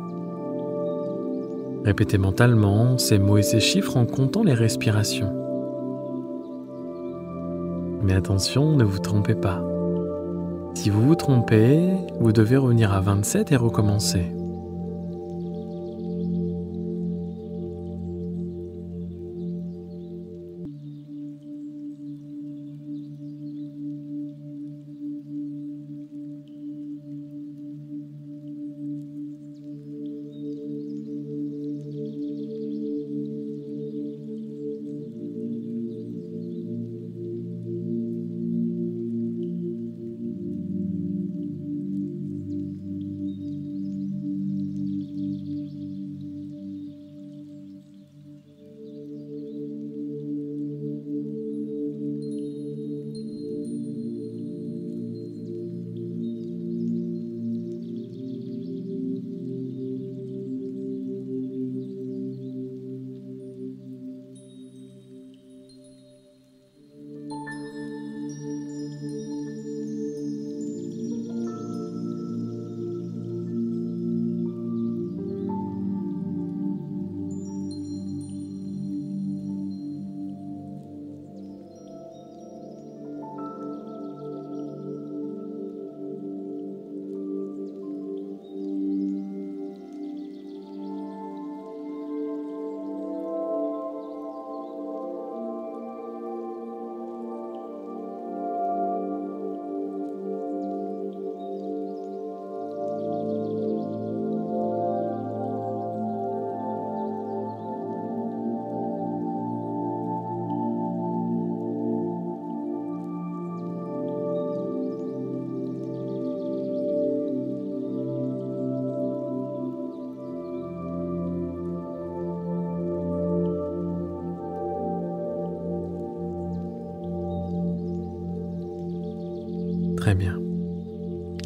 [1.84, 5.32] Répétez mentalement ces mots et ces chiffres en comptant les respirations.
[8.02, 9.62] Mais attention, ne vous trompez pas.
[10.74, 11.90] Si vous vous trompez,
[12.20, 14.34] vous devez revenir à 27 et recommencer.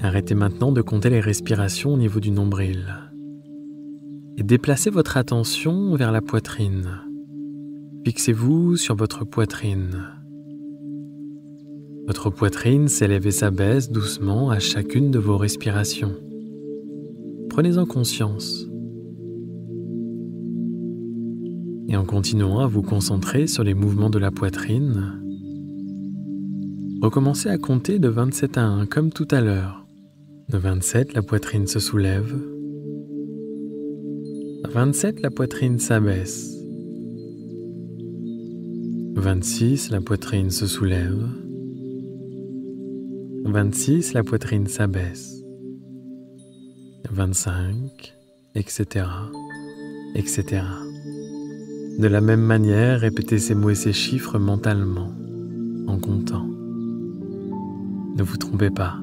[0.03, 2.85] Arrêtez maintenant de compter les respirations au niveau du nombril.
[4.37, 7.01] Et déplacez votre attention vers la poitrine.
[8.05, 10.05] Fixez-vous sur votre poitrine.
[12.07, 16.15] Votre poitrine s'élève et s'abaisse doucement à chacune de vos respirations.
[17.51, 18.67] Prenez-en conscience.
[21.89, 25.21] Et en continuant à vous concentrer sur les mouvements de la poitrine,
[27.01, 29.87] recommencez à compter de 27 à 1 comme tout à l'heure.
[30.49, 32.35] De 27, la poitrine se soulève.
[34.65, 36.55] À 27, la poitrine s'abaisse.
[39.15, 41.29] 26, la poitrine se soulève.
[43.45, 45.43] 26, la poitrine s'abaisse.
[47.11, 48.15] 25,
[48.55, 49.07] etc.,
[50.15, 50.63] etc.
[51.99, 55.13] De la même manière, répétez ces mots et ces chiffres mentalement,
[55.87, 56.58] en comptant.
[58.19, 58.97] Ne vous trompez pas.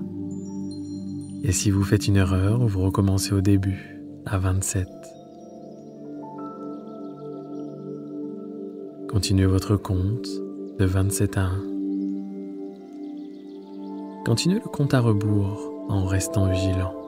[1.43, 4.89] Et si vous faites une erreur, vous recommencez au début, à 27.
[9.09, 10.27] Continuez votre compte
[10.77, 11.51] de 27 à 1.
[14.25, 17.04] Continuez le compte à rebours en restant vigilant.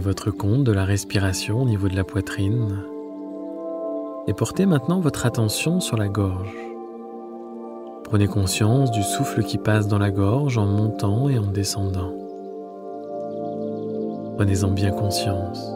[0.00, 2.84] Votre compte de la respiration au niveau de la poitrine
[4.28, 6.54] et portez maintenant votre attention sur la gorge.
[8.04, 12.12] Prenez conscience du souffle qui passe dans la gorge en montant et en descendant.
[14.36, 15.68] Prenez-en bien conscience.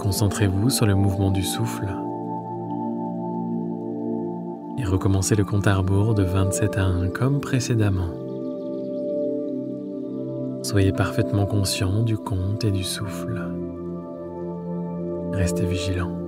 [0.00, 1.86] Concentrez-vous sur le mouvement du souffle
[4.78, 8.25] et recommencez le compte à rebours de 27 à 1 comme précédemment.
[10.66, 13.40] Soyez parfaitement conscient du compte et du souffle.
[15.32, 16.25] Restez vigilant.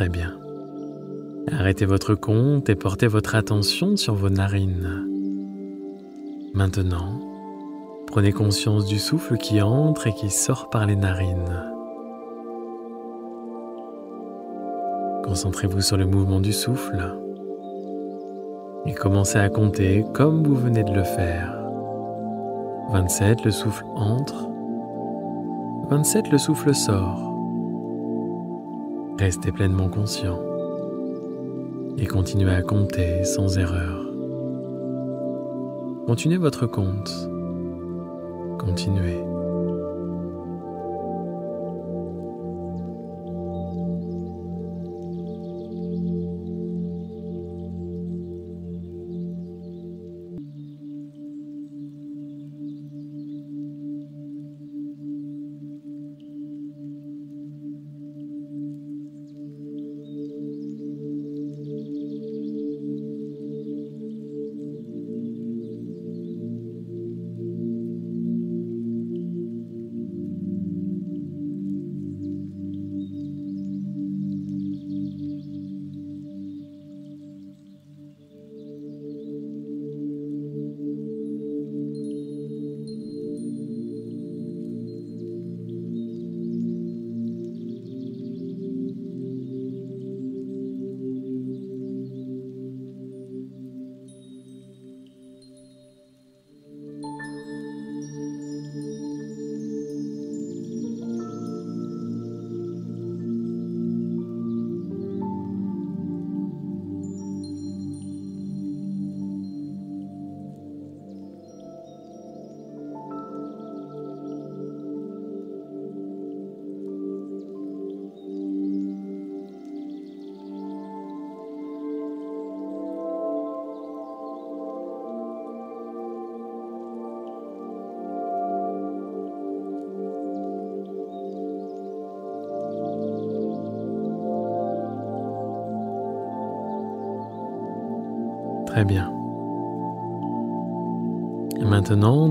[0.00, 0.32] Très bien.
[1.52, 5.06] Arrêtez votre compte et portez votre attention sur vos narines.
[6.54, 7.20] Maintenant,
[8.06, 11.66] prenez conscience du souffle qui entre et qui sort par les narines.
[15.22, 17.18] Concentrez-vous sur le mouvement du souffle
[18.86, 21.62] et commencez à compter comme vous venez de le faire.
[22.92, 24.48] 27, le souffle entre.
[25.90, 27.29] 27, le souffle sort.
[29.20, 30.40] Restez pleinement conscient
[31.98, 34.06] et continuez à compter sans erreur.
[36.06, 37.10] Continuez votre compte.
[38.58, 39.29] Continuez.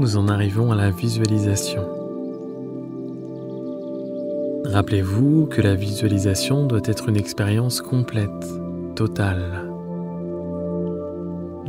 [0.10, 1.84] Nous en arrivons à la visualisation.
[4.66, 8.48] Rappelez-vous que la visualisation doit être une expérience complète,
[8.96, 9.70] totale.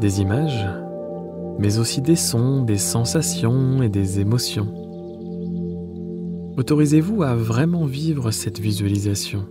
[0.00, 0.66] Des images,
[1.58, 4.72] mais aussi des sons, des sensations et des émotions.
[6.56, 9.44] Autorisez-vous à vraiment vivre cette visualisation.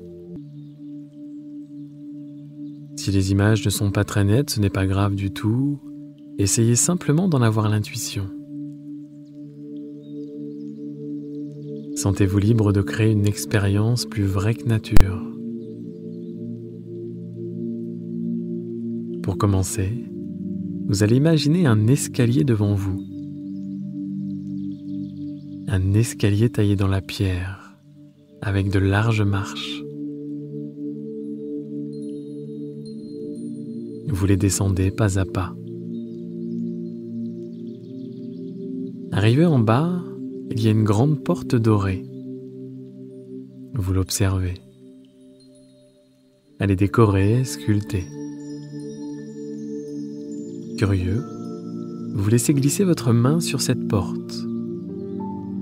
[2.95, 5.79] Si les images ne sont pas très nettes, ce n'est pas grave du tout.
[6.39, 8.31] Essayez simplement d'en avoir l'intuition.
[12.01, 15.21] Sentez-vous libre de créer une expérience plus vraie que nature.
[19.21, 20.05] Pour commencer,
[20.87, 23.03] vous allez imaginer un escalier devant vous.
[25.67, 27.77] Un escalier taillé dans la pierre,
[28.41, 29.83] avec de larges marches.
[34.07, 35.53] Vous les descendez pas à pas.
[39.11, 39.98] Arrivé en bas,
[40.59, 42.03] il y a une grande porte dorée.
[43.75, 44.55] Vous l'observez.
[46.59, 48.03] Elle est décorée, sculptée.
[50.77, 51.23] Curieux,
[52.13, 54.35] vous laissez glisser votre main sur cette porte,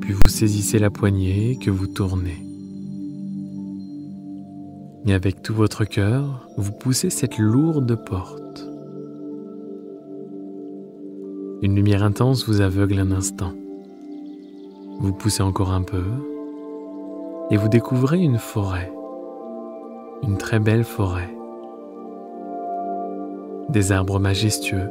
[0.01, 2.43] puis vous saisissez la poignée que vous tournez.
[5.05, 8.67] Et avec tout votre cœur, vous poussez cette lourde porte.
[11.61, 13.53] Une lumière intense vous aveugle un instant.
[14.99, 16.05] Vous poussez encore un peu
[17.49, 18.91] et vous découvrez une forêt.
[20.23, 21.29] Une très belle forêt.
[23.69, 24.89] Des arbres majestueux.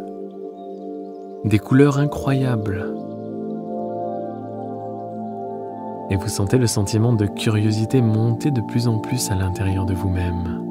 [1.45, 2.95] Des couleurs incroyables
[6.11, 9.95] et vous sentez le sentiment de curiosité monter de plus en plus à l'intérieur de
[9.95, 10.62] vous-même.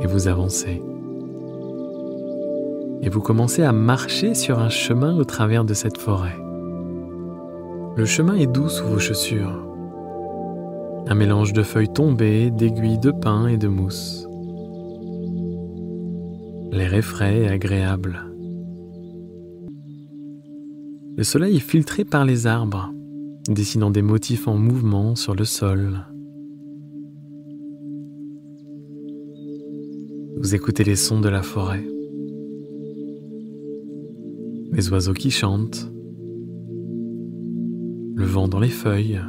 [0.00, 0.82] Et vous avancez.
[3.02, 6.38] Et vous commencez à marcher sur un chemin au travers de cette forêt.
[7.96, 9.68] Le chemin est doux sous vos chaussures.
[11.08, 14.26] Un mélange de feuilles tombées, d'aiguilles de pin et de mousse.
[16.70, 18.24] L'air est frais et agréable.
[21.16, 22.90] Le soleil est filtré par les arbres,
[23.48, 26.06] dessinant des motifs en mouvement sur le sol.
[30.38, 31.84] Vous écoutez les sons de la forêt,
[34.72, 35.92] les oiseaux qui chantent,
[38.14, 39.20] le vent dans les feuilles.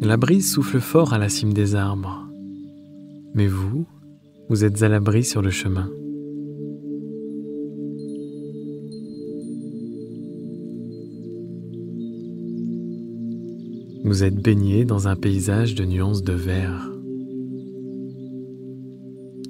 [0.00, 2.28] La brise souffle fort à la cime des arbres,
[3.34, 3.86] mais vous,
[4.48, 5.90] Vous êtes à l'abri sur le chemin.
[14.04, 16.92] Vous êtes baigné dans un paysage de nuances de vert.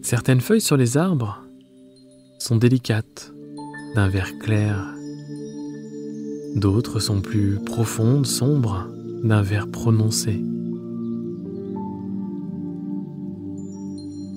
[0.00, 1.45] Certaines feuilles sur les arbres
[2.54, 3.32] délicates,
[3.96, 4.94] d'un vert clair.
[6.54, 8.86] D'autres sont plus profondes, sombres,
[9.24, 10.40] d'un vert prononcé.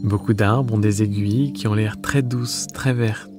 [0.04, 3.30] Beaucoup d'arbres ont des aiguilles qui ont l'air très douces, très vertes.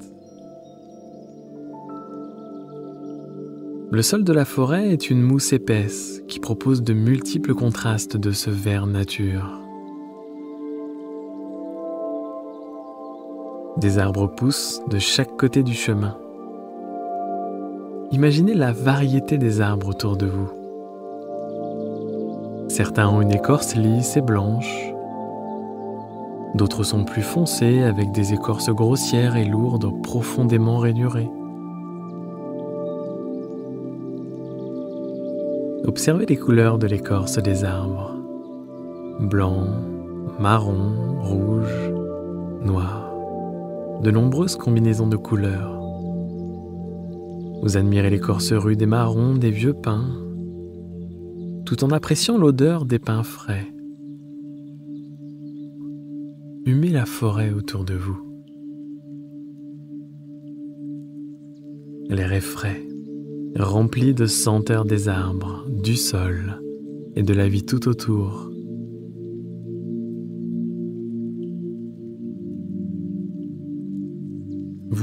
[3.91, 8.31] Le sol de la forêt est une mousse épaisse qui propose de multiples contrastes de
[8.31, 9.60] ce vert nature.
[13.81, 16.15] Des arbres poussent de chaque côté du chemin.
[18.13, 20.51] Imaginez la variété des arbres autour de vous.
[22.69, 24.93] Certains ont une écorce lisse et blanche.
[26.57, 31.31] D'autres sont plus foncés avec des écorces grossières et lourdes profondément rainurées.
[35.87, 38.15] Observez les couleurs de l'écorce des arbres.
[39.21, 39.65] Blanc,
[40.39, 40.93] marron,
[41.23, 41.93] rouge,
[42.63, 43.00] noir.
[44.03, 45.79] De nombreuses combinaisons de couleurs.
[47.63, 50.09] Vous admirez l'écorce rude et marron des vieux pins,
[51.67, 53.67] tout en appréciant l'odeur des pins frais.
[56.67, 58.19] Humez la forêt autour de vous.
[62.09, 62.87] L'air est frais
[63.57, 66.61] rempli de senteurs des arbres, du sol
[67.17, 68.50] et de la vie tout autour.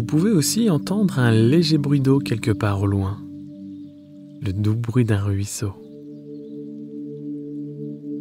[0.08, 3.18] Pouvez aussi entendre un léger bruit d'eau quelque part au loin,
[4.42, 5.74] le doux bruit d'un ruisseau.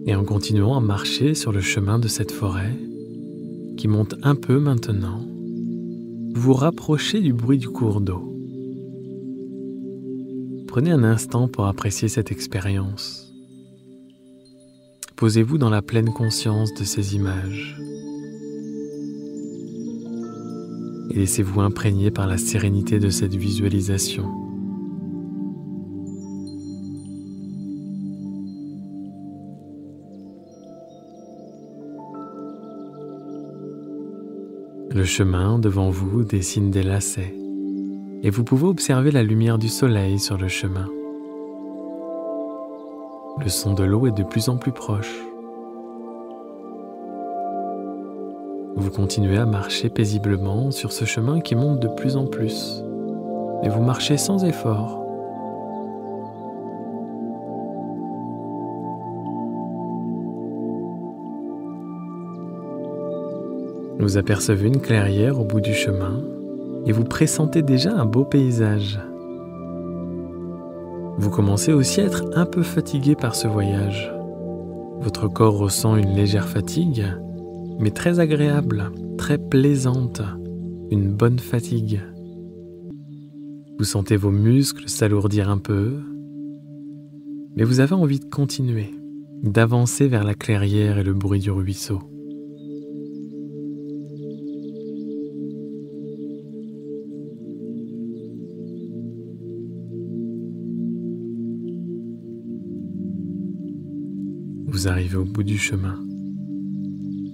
[0.04, 2.76] Et en continuant à marcher sur le chemin de cette forêt,
[3.76, 5.20] qui monte un peu maintenant,
[6.34, 8.32] vous vous rapprochez du bruit du cours d'eau.
[10.66, 13.32] Prenez un instant pour apprécier cette expérience.
[15.14, 17.76] Posez-vous dans la pleine conscience de ces images.
[21.16, 24.26] Laissez-vous imprégner par la sérénité de cette visualisation.
[34.90, 37.34] Le chemin devant vous dessine des lacets
[38.22, 40.90] et vous pouvez observer la lumière du soleil sur le chemin.
[43.40, 45.25] Le son de l'eau est de plus en plus proche.
[48.76, 52.84] Vous continuez à marcher paisiblement sur ce chemin qui monte de plus en plus,
[53.62, 55.02] et vous marchez sans effort.
[63.98, 66.20] Vous apercevez une clairière au bout du chemin
[66.84, 69.00] et vous pressentez déjà un beau paysage.
[71.16, 74.12] Vous commencez aussi à être un peu fatigué par ce voyage.
[75.00, 77.06] Votre corps ressent une légère fatigue,
[77.78, 80.22] mais très agréable, très plaisante,
[80.90, 82.00] une bonne fatigue.
[83.78, 85.98] Vous sentez vos muscles s'alourdir un peu,
[87.56, 88.90] mais vous avez envie de continuer,
[89.42, 92.00] d'avancer vers la clairière et le bruit du ruisseau.
[104.68, 106.05] Vous arrivez au bout du chemin.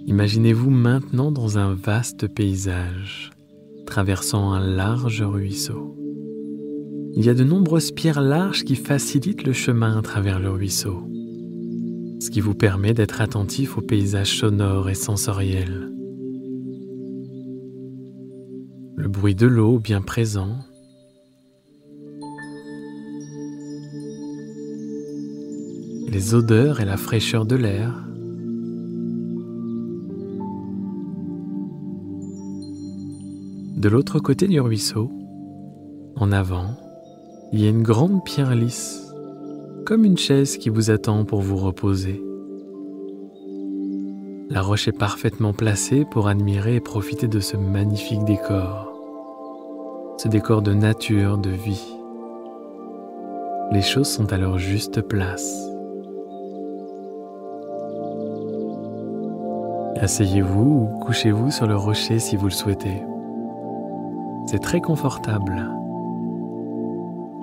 [0.06, 3.30] Imaginez-vous maintenant dans un vaste paysage,
[3.86, 5.96] traversant un large ruisseau.
[7.14, 11.08] Il y a de nombreuses pierres larges qui facilitent le chemin à travers le ruisseau,
[12.20, 15.92] ce qui vous permet d'être attentif au paysage sonore et sensoriel.
[18.96, 20.58] Le bruit de l'eau bien présent
[26.12, 28.11] les odeurs et la fraîcheur de l'air.
[33.82, 35.10] De l'autre côté du ruisseau,
[36.14, 36.76] en avant,
[37.50, 39.12] il y a une grande pierre lisse,
[39.84, 42.22] comme une chaise qui vous attend pour vous reposer.
[44.50, 48.92] La roche est parfaitement placée pour admirer et profiter de ce magnifique décor,
[50.16, 51.92] ce décor de nature, de vie.
[53.72, 55.60] Les choses sont à leur juste place.
[59.96, 63.02] Asseyez-vous ou couchez-vous sur le rocher si vous le souhaitez.
[64.46, 65.70] C'est très confortable.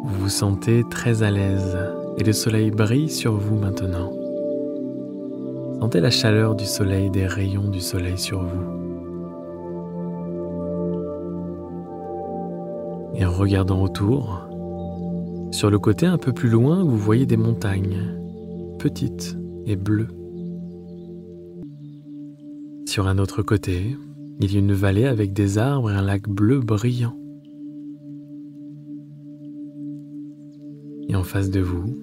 [0.04, 1.78] Vous vous sentez très à l'aise
[2.18, 4.12] et le soleil brille sur vous maintenant.
[5.80, 8.80] Sentez la chaleur du soleil, des rayons du soleil sur vous.
[13.16, 14.48] Et en regardant autour,
[15.52, 18.16] sur le côté un peu plus loin, vous voyez des montagnes,
[18.78, 20.10] petites et bleues.
[22.86, 23.98] Sur un autre côté,
[24.40, 27.16] il y a une vallée avec des arbres et un lac bleu brillant.
[31.10, 31.94] Et en face de vous,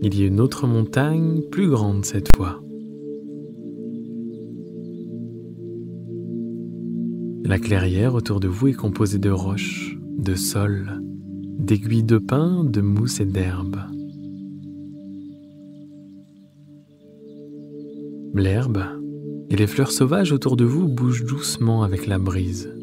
[0.00, 2.62] il y a une autre montagne plus grande cette fois.
[7.44, 11.02] La clairière autour de vous est composée de roches, de sol,
[11.58, 13.76] d'aiguilles de pin, de mousse et d'herbe.
[18.32, 19.03] L'herbe
[19.54, 22.74] et les fleurs sauvages autour de vous bougent doucement avec la brise.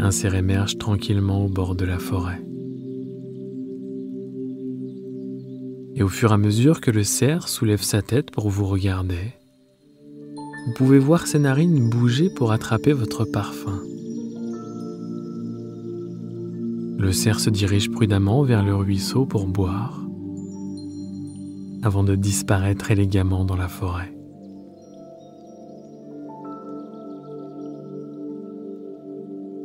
[0.00, 2.42] Un cerf émerge tranquillement au bord de la forêt.
[5.94, 9.34] Et au fur et à mesure que le cerf soulève sa tête pour vous regarder,
[10.66, 13.80] vous pouvez voir ses narines bouger pour attraper votre parfum.
[16.98, 20.07] Le cerf se dirige prudemment vers le ruisseau pour boire,
[21.82, 24.12] avant de disparaître élégamment dans la forêt.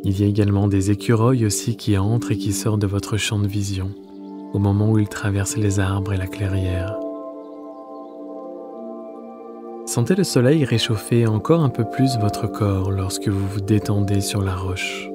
[0.06, 3.40] Il y a également des écureuils aussi qui entrent et qui sortent de votre champ
[3.40, 3.92] de vision
[4.54, 6.96] au moment où ils traversent les arbres et la clairière.
[9.86, 14.42] Sentez le soleil réchauffer encore un peu plus votre corps lorsque vous vous détendez sur
[14.42, 15.10] la roche.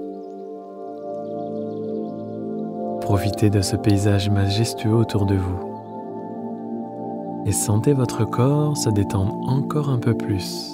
[3.01, 5.68] Profitez de ce paysage majestueux autour de vous
[7.49, 10.71] et sentez votre corps se détendre encore un peu plus.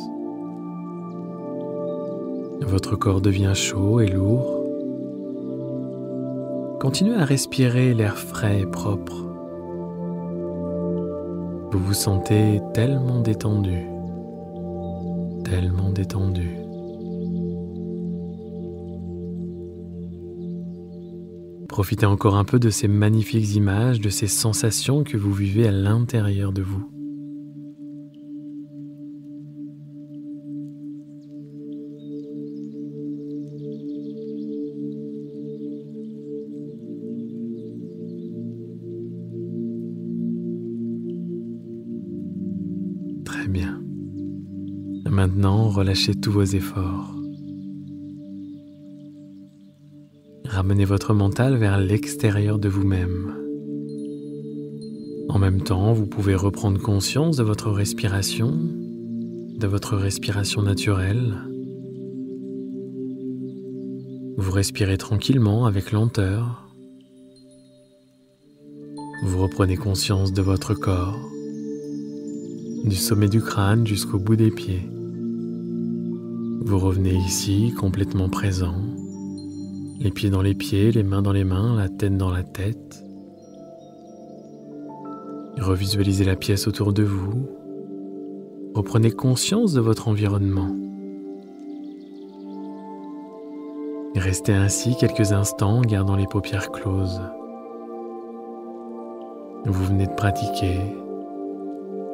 [2.60, 4.64] Votre corps devient chaud et lourd.
[6.80, 9.14] Continuez à respirer l'air frais et propre.
[11.70, 13.86] Vous vous sentez tellement détendu
[15.44, 16.63] tellement détendu.
[21.74, 25.72] Profitez encore un peu de ces magnifiques images, de ces sensations que vous vivez à
[25.72, 26.88] l'intérieur de vous.
[43.24, 43.82] Très bien.
[45.10, 47.13] Maintenant, relâchez tous vos efforts.
[50.54, 53.34] Ramenez votre mental vers l'extérieur de vous-même.
[55.28, 58.56] En même temps, vous pouvez reprendre conscience de votre respiration,
[59.58, 61.34] de votre respiration naturelle.
[64.36, 66.68] Vous respirez tranquillement avec lenteur.
[69.24, 71.18] Vous reprenez conscience de votre corps,
[72.84, 74.88] du sommet du crâne jusqu'au bout des pieds.
[76.60, 78.76] Vous revenez ici complètement présent,
[80.04, 83.02] les pieds dans les pieds, les mains dans les mains, la tête dans la tête.
[85.58, 87.48] Revisualisez la pièce autour de vous.
[88.74, 90.76] Reprenez conscience de votre environnement.
[94.16, 97.20] restez ainsi quelques instants en gardant les paupières closes.
[99.66, 100.78] Vous venez de pratiquer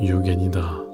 [0.00, 0.89] Yoga Nidra.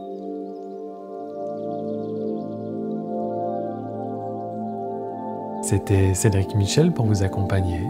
[5.68, 7.80] C'était Cédric Michel pour vous accompagner.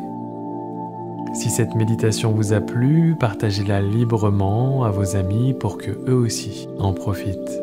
[1.35, 6.69] Si cette méditation vous a plu, partagez-la librement à vos amis pour que eux aussi
[6.79, 7.61] en profitent.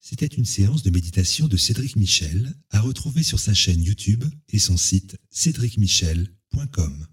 [0.00, 4.58] C'était une séance de méditation de Cédric Michel à retrouver sur sa chaîne YouTube et
[4.58, 7.06] son site cédricmichel.com.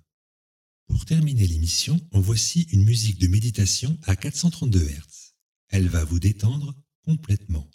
[0.87, 5.33] Pour terminer l'émission, en voici une musique de méditation à 432 Hz.
[5.67, 6.73] Elle va vous détendre
[7.05, 7.67] complètement.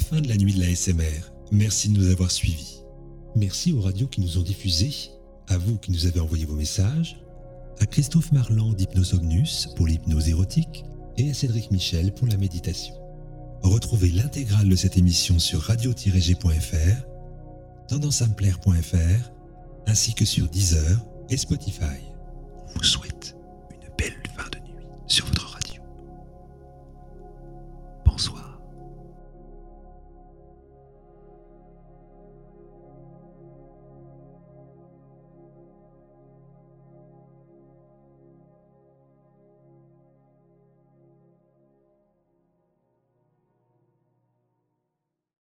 [0.00, 1.32] Fin de la nuit de la SMR.
[1.52, 2.82] Merci de nous avoir suivis.
[3.36, 5.10] Merci aux radios qui nous ont diffusés,
[5.48, 7.20] à vous qui nous avez envoyé vos messages,
[7.78, 10.84] à Christophe Marland d'Hypnosomnus pour l'hypnose érotique
[11.16, 12.94] et à Cédric Michel pour la méditation.
[13.62, 17.06] Retrouvez l'intégrale de cette émission sur radio-g.fr,
[17.88, 19.30] tendanceamplaire.fr,
[19.86, 20.98] ainsi que sur Deezer
[21.28, 22.00] et Spotify.
[22.68, 23.36] On vous souhaite